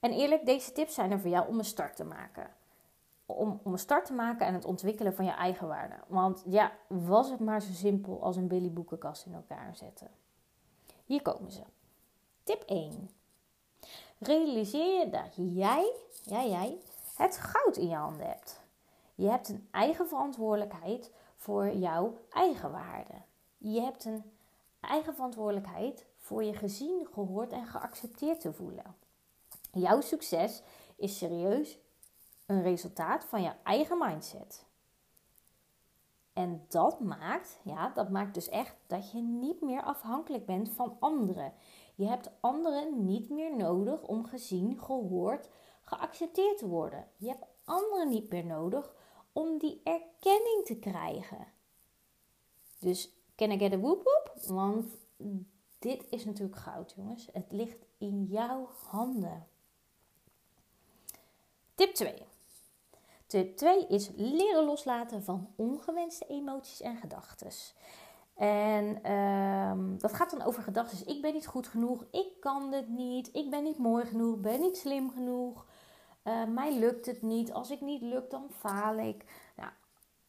En 0.00 0.12
eerlijk, 0.12 0.46
deze 0.46 0.72
tips 0.72 0.94
zijn 0.94 1.10
er 1.10 1.20
voor 1.20 1.30
jou 1.30 1.48
om 1.48 1.58
een 1.58 1.64
start 1.64 1.96
te 1.96 2.04
maken. 2.04 2.54
Om, 3.30 3.60
om 3.62 3.72
een 3.72 3.78
start 3.78 4.06
te 4.06 4.12
maken 4.12 4.46
en 4.46 4.54
het 4.54 4.64
ontwikkelen 4.64 5.14
van 5.14 5.24
je 5.24 5.30
eigen 5.30 5.68
waarde. 5.68 5.94
Want 6.06 6.42
ja, 6.46 6.72
was 6.86 7.30
het 7.30 7.40
maar 7.40 7.62
zo 7.62 7.72
simpel 7.72 8.22
als 8.22 8.36
een 8.36 8.48
Billy 8.48 8.72
Boekenkast 8.72 9.26
in 9.26 9.34
elkaar 9.34 9.76
zetten. 9.76 10.10
Hier 11.04 11.22
komen 11.22 11.52
ze. 11.52 11.62
Tip 12.42 12.62
1. 12.62 13.10
Realiseer 14.18 14.98
je 14.98 15.10
dat 15.10 15.34
jij, 15.34 15.92
ja, 16.24 16.44
jij 16.44 16.78
het 17.16 17.36
goud 17.36 17.76
in 17.76 17.88
je 17.88 17.94
handen 17.94 18.26
hebt. 18.26 18.60
Je 19.14 19.28
hebt 19.28 19.48
een 19.48 19.68
eigen 19.70 20.08
verantwoordelijkheid 20.08 21.10
voor 21.36 21.72
jouw 21.72 22.18
eigen 22.30 22.70
waarde. 22.70 23.14
Je 23.58 23.80
hebt 23.80 24.04
een 24.04 24.24
eigen 24.80 25.14
verantwoordelijkheid 25.14 26.06
voor 26.16 26.44
je 26.44 26.54
gezien, 26.54 27.08
gehoord 27.12 27.52
en 27.52 27.66
geaccepteerd 27.66 28.40
te 28.40 28.52
voelen. 28.52 28.94
Jouw 29.72 30.00
succes 30.00 30.62
is 30.96 31.18
serieus 31.18 31.78
een 32.48 32.62
resultaat 32.62 33.24
van 33.24 33.42
je 33.42 33.52
eigen 33.62 33.98
mindset. 33.98 34.66
En 36.32 36.64
dat 36.68 37.00
maakt, 37.00 37.60
ja, 37.64 37.88
dat 37.88 38.10
maakt 38.10 38.34
dus 38.34 38.48
echt 38.48 38.76
dat 38.86 39.10
je 39.10 39.18
niet 39.18 39.60
meer 39.60 39.82
afhankelijk 39.82 40.46
bent 40.46 40.70
van 40.70 40.96
anderen. 41.00 41.52
Je 41.94 42.06
hebt 42.06 42.30
anderen 42.40 43.04
niet 43.04 43.30
meer 43.30 43.56
nodig 43.56 44.02
om 44.02 44.26
gezien, 44.26 44.78
gehoord, 44.80 45.48
geaccepteerd 45.82 46.58
te 46.58 46.66
worden. 46.68 47.08
Je 47.16 47.28
hebt 47.28 47.46
anderen 47.64 48.08
niet 48.08 48.30
meer 48.30 48.44
nodig 48.44 48.94
om 49.32 49.58
die 49.58 49.80
erkenning 49.84 50.64
te 50.64 50.78
krijgen. 50.78 51.46
Dus 52.78 53.12
can 53.34 53.50
I 53.50 53.58
get 53.58 53.72
a 53.72 53.78
whoop 53.78 54.02
whoop? 54.02 54.32
Want 54.46 54.92
dit 55.78 56.06
is 56.10 56.24
natuurlijk 56.24 56.58
goud, 56.58 56.92
jongens. 56.96 57.28
Het 57.32 57.52
ligt 57.52 57.86
in 57.98 58.24
jouw 58.24 58.68
handen. 58.88 59.46
Tip 61.74 61.94
2. 61.94 62.26
Tip 63.28 63.56
2 63.56 63.86
is 63.86 64.10
leren 64.16 64.64
loslaten 64.64 65.22
van 65.22 65.52
ongewenste 65.56 66.26
emoties 66.26 66.80
en 66.80 66.96
gedachten. 66.96 67.50
En 68.34 69.02
ehm, 69.02 69.96
dat 69.98 70.12
gaat 70.12 70.30
dan 70.30 70.42
over 70.42 70.62
gedachten. 70.62 71.08
Ik 71.08 71.22
ben 71.22 71.32
niet 71.32 71.46
goed 71.46 71.68
genoeg, 71.68 72.04
ik 72.10 72.28
kan 72.40 72.70
dit 72.70 72.88
niet, 72.88 73.30
ik 73.32 73.50
ben 73.50 73.62
niet 73.62 73.78
mooi 73.78 74.04
genoeg, 74.04 74.38
ben 74.38 74.60
niet 74.60 74.76
slim 74.76 75.10
genoeg, 75.10 75.66
uh, 76.24 76.44
mij 76.44 76.78
lukt 76.78 77.06
het 77.06 77.22
niet. 77.22 77.52
Als 77.52 77.70
ik 77.70 77.80
niet 77.80 78.02
lukt, 78.02 78.30
dan 78.30 78.50
faal 78.50 78.98
ik. 78.98 79.24
Nou, 79.56 79.70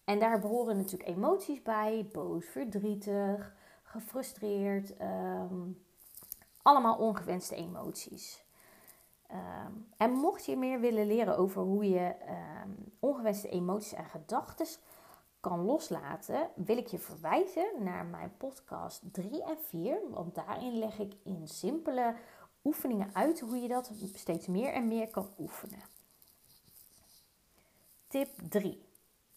en 0.04 0.20
daar 0.20 0.40
behoren 0.40 0.78
natuurlijk 0.78 1.10
emoties 1.10 1.62
bij: 1.62 2.10
boos, 2.12 2.46
verdrietig, 2.46 3.56
gefrustreerd. 3.84 4.98
Ehm, 4.98 5.72
allemaal 6.62 6.98
ongewenste 6.98 7.56
emoties. 7.56 8.48
Ehm, 9.30 9.72
en 9.98 10.12
mocht 10.12 10.46
je 10.46 10.58
meer 10.58 10.80
willen 10.80 11.08
leren 11.08 11.38
over 11.38 11.62
hoe 11.62 11.90
je 11.90 12.16
um, 12.64 12.94
ongewenste 13.00 13.50
emoties 13.50 13.94
en 13.94 14.06
gedachten 14.06 14.68
kan 15.40 15.66
loslaten, 15.66 16.50
wil 16.56 16.78
ik 16.78 16.88
je 16.88 17.00
verwijzen 17.00 17.72
naar 17.80 18.06
mijn 18.06 18.38
podcast 18.38 19.02
3 19.12 19.44
en 19.44 19.58
4. 19.62 20.00
Want 20.10 20.36
daarin 20.36 20.78
leg 20.78 21.00
ik 21.00 21.14
in 21.24 21.48
simpele 21.48 22.16
oefeningen 22.64 23.16
uit 23.16 23.40
hoe 23.40 23.58
je 23.58 23.68
dat 23.68 23.92
steeds 24.14 24.48
meer 24.48 24.74
en 24.74 24.88
meer 24.88 25.10
kan 25.10 25.30
oefenen. 25.40 25.82
Tip 28.08 28.30
3. 28.50 28.86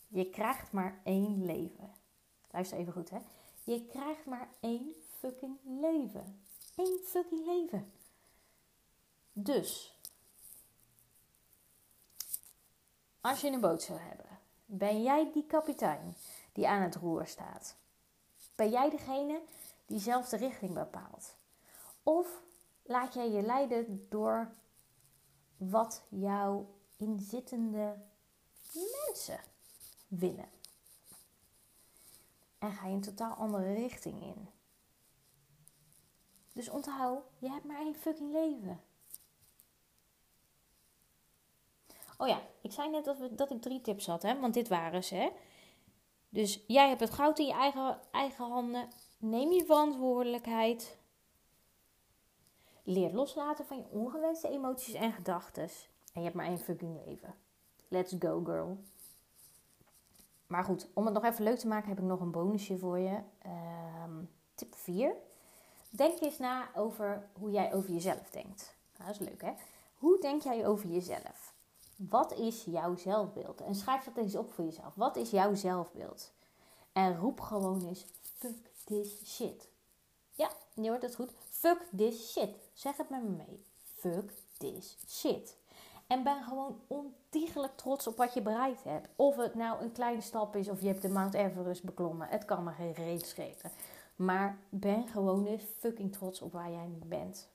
Je 0.09 0.31
krijgt 0.31 0.73
maar 0.73 1.01
één 1.05 1.45
leven. 1.45 1.91
Luister 2.51 2.79
even 2.79 2.93
goed, 2.93 3.11
hè. 3.11 3.19
Je 3.65 3.87
krijgt 3.87 4.27
maar 4.27 4.49
één 4.61 4.95
fucking 5.19 5.59
leven. 5.65 6.41
Eén 6.77 6.99
fucking 7.05 7.47
leven. 7.47 7.93
Dus, 9.43 9.99
als 13.21 13.41
je 13.41 13.51
een 13.51 13.61
boot 13.61 13.83
zou 13.83 13.99
hebben, 13.99 14.39
ben 14.65 15.03
jij 15.03 15.33
die 15.33 15.47
kapitein 15.47 16.17
die 16.53 16.69
aan 16.69 16.83
het 16.83 16.95
roer 16.95 17.27
staat? 17.27 17.77
Ben 18.55 18.71
jij 18.71 18.91
degene 18.91 19.43
die 19.87 19.99
zelf 19.99 20.29
de 20.29 20.37
richting 20.37 20.75
bepaalt? 20.75 21.37
Of 22.03 22.43
laat 22.83 23.15
jij 23.15 23.31
je 23.31 23.43
leiden 23.43 24.07
door 24.09 24.53
wat 25.57 26.03
jouw 26.09 26.75
inzittende 26.97 28.03
mensen 29.07 29.41
willen? 30.09 30.51
En 32.59 32.73
ga 32.73 32.87
je 32.87 32.95
een 32.95 33.01
totaal 33.01 33.35
andere 33.35 33.75
richting 33.75 34.23
in. 34.23 34.49
Dus 36.53 36.69
onthoud, 36.69 37.25
je 37.39 37.51
hebt 37.51 37.65
maar 37.65 37.81
één 37.81 37.95
fucking 37.95 38.33
leven. 38.33 38.81
Oh 42.23 42.29
ja, 42.29 42.41
ik 42.61 42.73
zei 42.73 42.91
net 42.91 43.05
dat, 43.05 43.19
we, 43.19 43.35
dat 43.35 43.51
ik 43.51 43.63
drie 43.63 43.81
tips 43.81 44.07
had, 44.07 44.23
hè? 44.23 44.41
want 44.41 44.55
dit 44.55 44.69
waren 44.69 45.05
ze. 45.05 45.15
Hè? 45.15 45.31
Dus 46.29 46.65
jij 46.67 46.89
hebt 46.89 47.01
het 47.01 47.11
goud 47.11 47.39
in 47.39 47.47
je 47.47 47.53
eigen, 47.53 48.01
eigen 48.11 48.45
handen. 48.45 48.89
Neem 49.19 49.53
je 49.53 49.65
verantwoordelijkheid. 49.65 50.99
Leer 52.83 53.13
loslaten 53.13 53.67
van 53.67 53.77
je 53.77 53.89
ongewenste 53.91 54.49
emoties 54.49 54.95
en 54.95 55.13
gedachten. 55.13 55.63
En 55.63 56.21
je 56.21 56.23
hebt 56.23 56.35
maar 56.35 56.47
één 56.47 56.59
fucking 56.59 57.05
leven. 57.07 57.35
Let's 57.89 58.15
go, 58.19 58.43
girl. 58.45 58.79
Maar 60.47 60.65
goed, 60.65 60.89
om 60.95 61.05
het 61.05 61.15
nog 61.15 61.25
even 61.25 61.45
leuk 61.45 61.59
te 61.59 61.69
maken, 61.69 61.89
heb 61.89 61.99
ik 61.99 62.05
nog 62.05 62.21
een 62.21 62.31
bonusje 62.31 62.79
voor 62.79 62.99
je. 62.99 63.19
Ehm, 63.39 64.25
tip 64.55 64.75
4. 64.75 65.15
Denk 65.91 66.21
eens 66.21 66.39
na 66.39 66.75
over 66.75 67.29
hoe 67.39 67.51
jij 67.51 67.75
over 67.75 67.91
jezelf 67.91 68.31
denkt. 68.31 68.77
Nou, 68.97 69.13
dat 69.13 69.21
is 69.21 69.29
leuk, 69.29 69.43
hè? 69.43 69.53
Hoe 69.95 70.21
denk 70.21 70.43
jij 70.43 70.67
over 70.67 70.89
jezelf? 70.89 71.52
Wat 72.09 72.33
is 72.33 72.65
jouw 72.65 72.97
zelfbeeld? 72.97 73.61
En 73.61 73.75
schrijf 73.75 74.05
dat 74.05 74.17
eens 74.17 74.37
op 74.37 74.53
voor 74.53 74.65
jezelf. 74.65 74.95
Wat 74.95 75.17
is 75.17 75.31
jouw 75.31 75.55
zelfbeeld? 75.55 76.33
En 76.93 77.17
roep 77.17 77.41
gewoon 77.41 77.87
eens: 77.87 78.07
fuck 78.23 78.71
this 78.85 79.21
shit. 79.25 79.69
Ja, 80.33 80.51
je 80.75 80.89
hoort 80.89 81.03
het 81.03 81.15
goed. 81.15 81.33
Fuck 81.51 81.89
this 81.97 82.31
shit. 82.31 82.57
Zeg 82.73 82.97
het 82.97 83.11
met 83.11 83.23
me 83.23 83.29
mee. 83.29 83.65
Fuck 83.83 84.33
this 84.59 84.99
shit. 85.07 85.57
En 86.07 86.23
ben 86.23 86.43
gewoon 86.43 86.81
ontiegelijk 86.87 87.77
trots 87.77 88.07
op 88.07 88.17
wat 88.17 88.35
je 88.35 88.43
bereikt 88.43 88.85
hebt. 88.85 89.09
Of 89.17 89.37
het 89.37 89.55
nou 89.55 89.83
een 89.83 89.93
kleine 89.93 90.21
stap 90.21 90.57
is 90.57 90.69
of 90.69 90.81
je 90.81 90.87
hebt 90.87 91.03
de 91.03 91.09
Mount 91.09 91.35
Everest 91.35 91.85
beklommen. 91.85 92.29
Het 92.29 92.45
kan 92.45 92.65
me 92.65 92.73
geen 92.73 92.93
reet 92.93 93.27
schelen. 93.27 93.73
Maar 94.17 94.59
ben 94.69 95.09
gewoon 95.09 95.47
eens 95.47 95.65
fucking 95.79 96.13
trots 96.13 96.43
op 96.43 96.53
waar 96.53 96.71
jij 96.71 96.87
nu 96.87 96.99
bent. 97.05 97.49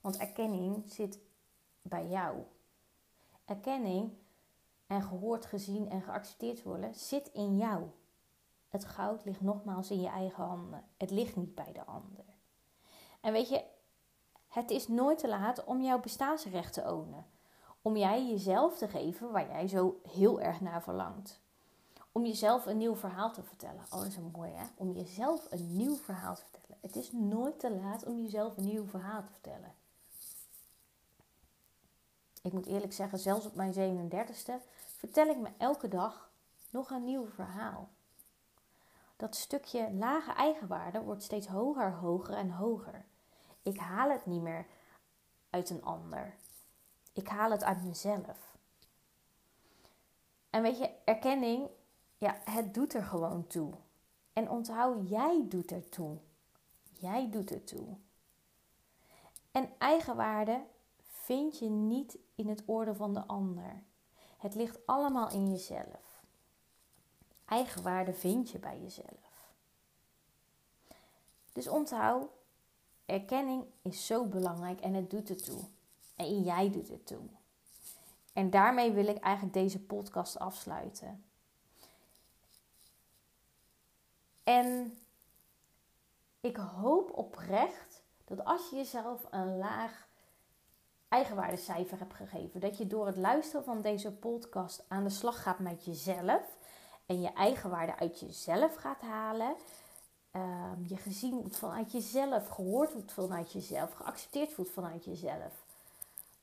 Want 0.00 0.16
erkenning 0.16 0.82
zit 0.86 1.18
bij 1.84 2.08
jou. 2.08 2.42
Erkenning 3.44 4.12
en 4.86 5.02
gehoord, 5.02 5.46
gezien 5.46 5.90
en 5.90 6.02
geaccepteerd 6.02 6.62
worden 6.62 6.94
zit 6.94 7.28
in 7.32 7.56
jou. 7.56 7.90
Het 8.68 8.84
goud 8.84 9.24
ligt 9.24 9.40
nogmaals 9.40 9.90
in 9.90 10.00
je 10.00 10.08
eigen 10.08 10.44
handen. 10.44 10.84
Het 10.96 11.10
ligt 11.10 11.36
niet 11.36 11.54
bij 11.54 11.72
de 11.72 11.84
ander. 11.84 12.24
En 13.20 13.32
weet 13.32 13.48
je, 13.48 13.64
het 14.48 14.70
is 14.70 14.88
nooit 14.88 15.18
te 15.18 15.28
laat 15.28 15.64
om 15.64 15.82
jouw 15.82 16.00
bestaansrecht 16.00 16.72
te 16.72 16.92
ownen. 16.92 17.26
Om 17.82 17.96
jij 17.96 18.26
jezelf 18.26 18.78
te 18.78 18.88
geven 18.88 19.32
waar 19.32 19.48
jij 19.48 19.68
zo 19.68 20.00
heel 20.08 20.40
erg 20.40 20.60
naar 20.60 20.82
verlangt. 20.82 21.40
Om 22.12 22.26
jezelf 22.26 22.66
een 22.66 22.76
nieuw 22.76 22.96
verhaal 22.96 23.32
te 23.32 23.42
vertellen. 23.42 23.84
Oh, 23.84 23.98
dat 23.98 24.06
is 24.06 24.16
een 24.16 24.30
mooi 24.32 24.50
hè. 24.50 24.64
Om 24.76 24.92
jezelf 24.92 25.46
een 25.50 25.76
nieuw 25.76 25.96
verhaal 25.96 26.34
te 26.34 26.42
vertellen. 26.50 26.78
Het 26.80 26.96
is 26.96 27.12
nooit 27.12 27.58
te 27.58 27.74
laat 27.74 28.06
om 28.06 28.18
jezelf 28.18 28.56
een 28.56 28.64
nieuw 28.64 28.86
verhaal 28.86 29.22
te 29.22 29.30
vertellen. 29.30 29.74
Ik 32.44 32.52
moet 32.52 32.66
eerlijk 32.66 32.92
zeggen, 32.92 33.18
zelfs 33.18 33.46
op 33.46 33.54
mijn 33.54 33.72
37ste 33.72 34.52
vertel 34.96 35.26
ik 35.26 35.38
me 35.38 35.48
elke 35.58 35.88
dag 35.88 36.30
nog 36.70 36.90
een 36.90 37.04
nieuw 37.04 37.26
verhaal. 37.26 37.88
Dat 39.16 39.36
stukje 39.36 39.92
lage 39.92 40.32
eigenwaarde 40.32 41.00
wordt 41.00 41.22
steeds 41.22 41.46
hoger, 41.46 41.92
hoger 41.92 42.34
en 42.34 42.50
hoger. 42.50 43.04
Ik 43.62 43.78
haal 43.78 44.10
het 44.10 44.26
niet 44.26 44.42
meer 44.42 44.66
uit 45.50 45.70
een 45.70 45.84
ander. 45.84 46.34
Ik 47.12 47.28
haal 47.28 47.50
het 47.50 47.64
uit 47.64 47.84
mezelf. 47.84 48.56
En 50.50 50.62
weet 50.62 50.78
je, 50.78 50.90
erkenning, 51.04 51.68
ja, 52.18 52.38
het 52.44 52.74
doet 52.74 52.94
er 52.94 53.04
gewoon 53.04 53.46
toe. 53.46 53.72
En 54.32 54.50
onthoud, 54.50 55.08
jij 55.08 55.44
doet 55.48 55.70
er 55.70 55.88
toe. 55.88 56.18
Jij 56.92 57.30
doet 57.30 57.50
er 57.50 57.64
toe. 57.64 57.96
En 59.50 59.70
eigenwaarde 59.78 60.64
vind 61.02 61.58
je 61.58 61.68
niet 61.68 62.18
in 62.34 62.48
het 62.48 62.62
oordeel 62.66 62.94
van 62.94 63.14
de 63.14 63.26
ander. 63.26 63.82
Het 64.38 64.54
ligt 64.54 64.86
allemaal 64.86 65.30
in 65.30 65.50
jezelf. 65.50 66.22
Eigenwaarde 67.44 68.12
vind 68.12 68.50
je 68.50 68.58
bij 68.58 68.80
jezelf. 68.80 69.52
Dus 71.52 71.68
onthoud, 71.68 72.30
erkenning 73.06 73.64
is 73.82 74.06
zo 74.06 74.26
belangrijk 74.26 74.80
en 74.80 74.94
het 74.94 75.10
doet 75.10 75.28
er 75.28 75.42
toe. 75.42 75.60
En 76.16 76.42
jij 76.42 76.70
doet 76.70 76.88
het 76.88 77.06
toe. 77.06 77.22
En 78.32 78.50
daarmee 78.50 78.92
wil 78.92 79.06
ik 79.06 79.18
eigenlijk 79.18 79.54
deze 79.54 79.80
podcast 79.80 80.38
afsluiten. 80.38 81.24
En 84.44 84.98
ik 86.40 86.56
hoop 86.56 87.10
oprecht 87.16 88.02
dat 88.24 88.44
als 88.44 88.70
je 88.70 88.76
jezelf 88.76 89.26
een 89.30 89.58
laag 89.58 90.06
eigenwaardecijfer 91.14 91.98
hebt 91.98 92.14
gegeven, 92.14 92.60
dat 92.60 92.78
je 92.78 92.86
door 92.86 93.06
het 93.06 93.16
luisteren 93.16 93.64
van 93.64 93.82
deze 93.82 94.12
podcast 94.12 94.84
aan 94.88 95.04
de 95.04 95.10
slag 95.10 95.42
gaat 95.42 95.58
met 95.58 95.84
jezelf 95.84 96.42
en 97.06 97.20
je 97.20 97.32
eigenwaarde 97.32 97.96
uit 97.96 98.20
jezelf 98.20 98.74
gaat 98.74 99.00
halen. 99.00 99.54
Um, 100.32 100.84
je 100.86 100.96
gezien 100.96 101.34
wordt 101.34 101.56
vanuit 101.56 101.92
jezelf, 101.92 102.48
gehoord 102.48 102.92
wordt 102.92 103.12
vanuit 103.12 103.52
jezelf, 103.52 103.92
geaccepteerd 103.92 104.56
wordt 104.56 104.70
vanuit 104.70 105.04
jezelf. 105.04 105.64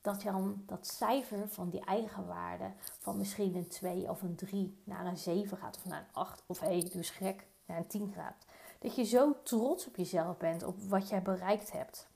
Dat 0.02 0.22
je 0.22 0.32
dan 0.32 0.64
dat 0.66 0.88
cijfer 0.88 1.50
van 1.50 1.70
die 1.70 1.86
eigenwaarde 1.86 2.72
van 3.00 3.18
misschien 3.18 3.56
een 3.56 3.68
2 3.68 4.10
of 4.10 4.22
een 4.22 4.36
3 4.36 4.82
naar 4.84 5.06
een 5.06 5.18
7 5.18 5.58
gaat, 5.58 5.78
of 5.78 5.86
naar 5.86 6.00
een 6.00 6.14
8 6.14 6.44
of 6.46 6.60
hé, 6.60 6.80
dus 6.80 7.10
gek, 7.10 7.48
naar 7.66 7.78
een 7.78 7.88
10 7.88 8.14
gaat. 8.16 8.46
Dat 8.80 8.96
je 8.96 9.04
zo 9.04 9.36
trots 9.44 9.88
op 9.88 9.96
jezelf 9.96 10.38
bent, 10.38 10.64
op 10.64 10.82
wat 10.82 11.10
jij 11.10 11.22
bereikt 11.22 11.72
hebt. 11.72 12.10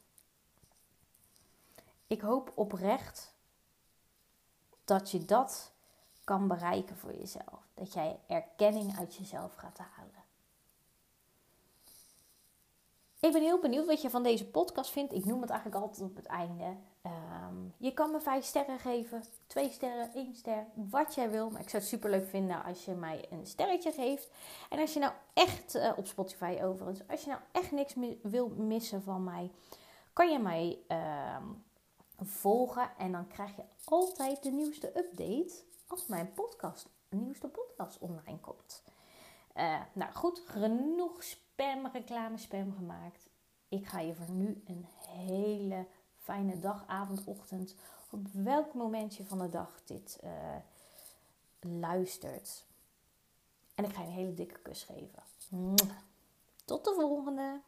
Ik 2.07 2.21
hoop 2.21 2.51
oprecht 2.55 3.33
dat 4.83 5.11
je 5.11 5.25
dat 5.25 5.71
kan 6.23 6.47
bereiken 6.47 6.97
voor 6.97 7.13
jezelf. 7.13 7.67
Dat 7.73 7.93
jij 7.93 8.19
erkenning 8.27 8.97
uit 8.97 9.15
jezelf 9.15 9.55
gaat 9.55 9.77
halen. 9.77 10.23
Ik 13.19 13.31
ben 13.31 13.41
heel 13.41 13.59
benieuwd 13.59 13.85
wat 13.85 14.01
je 14.01 14.09
van 14.09 14.23
deze 14.23 14.45
podcast 14.45 14.91
vindt. 14.91 15.13
Ik 15.13 15.25
noem 15.25 15.41
het 15.41 15.49
eigenlijk 15.49 15.81
altijd 15.81 16.09
op 16.09 16.15
het 16.15 16.25
einde. 16.25 16.75
Ehm, 17.01 17.55
je 17.77 17.93
kan 17.93 18.11
me 18.11 18.19
vijf 18.19 18.45
sterren 18.45 18.79
geven, 18.79 19.23
twee 19.47 19.71
sterren, 19.71 20.13
één 20.13 20.35
ster, 20.35 20.65
wat 20.73 21.15
jij 21.15 21.29
wil. 21.29 21.49
Maar 21.49 21.61
ik 21.61 21.69
zou 21.69 21.81
het 21.81 21.91
super 21.91 22.09
leuk 22.09 22.27
vinden 22.27 22.63
als 22.63 22.85
je 22.85 22.93
mij 22.93 23.25
een 23.29 23.45
sterretje 23.45 23.91
geeft. 23.91 24.29
En 24.69 24.79
als 24.79 24.93
je 24.93 24.99
nou 24.99 25.13
echt, 25.33 25.75
uh, 25.75 25.91
op 25.95 26.07
Spotify 26.07 26.59
overigens, 26.61 27.07
als 27.07 27.21
je 27.21 27.29
nou 27.29 27.41
echt 27.51 27.71
niks 27.71 27.95
wil 28.21 28.47
missen 28.47 29.03
van 29.03 29.23
mij, 29.23 29.51
kan 30.13 30.31
je 30.31 30.39
mij 30.39 30.79
uh, 30.87 31.37
volgen. 32.27 32.97
En 32.97 33.11
dan 33.11 33.27
krijg 33.27 33.55
je 33.55 33.63
altijd 33.83 34.43
de 34.43 34.51
nieuwste 34.51 34.97
update 34.97 35.53
als 35.88 36.07
mijn 36.07 36.33
podcast, 36.33 36.89
nieuwste 37.09 37.47
podcast 37.47 37.97
online 37.99 38.39
komt. 38.39 38.83
Uh, 39.55 39.81
nou 39.93 40.13
goed, 40.13 40.41
genoeg 40.45 41.23
spam, 41.23 41.88
reclame 41.88 42.38
spam 42.38 42.73
gemaakt. 42.73 43.29
Ik 43.69 43.88
ga 43.88 43.99
je 43.99 44.15
voor 44.15 44.35
nu 44.35 44.63
een 44.65 44.85
hele 45.07 45.85
fijne 46.15 46.59
dag, 46.59 46.83
avond, 46.88 47.23
ochtend, 47.23 47.75
op 48.09 48.27
welk 48.31 48.73
moment 48.73 49.15
je 49.15 49.25
van 49.25 49.39
de 49.39 49.49
dag 49.49 49.81
dit 49.83 50.19
uh, 50.23 50.29
luistert. 51.59 52.65
En 53.75 53.83
ik 53.83 53.93
ga 53.93 54.01
je 54.01 54.07
een 54.07 54.13
hele 54.13 54.33
dikke 54.33 54.59
kus 54.59 54.83
geven. 54.83 55.23
Tot 56.65 56.85
de 56.85 56.93
volgende! 56.93 57.61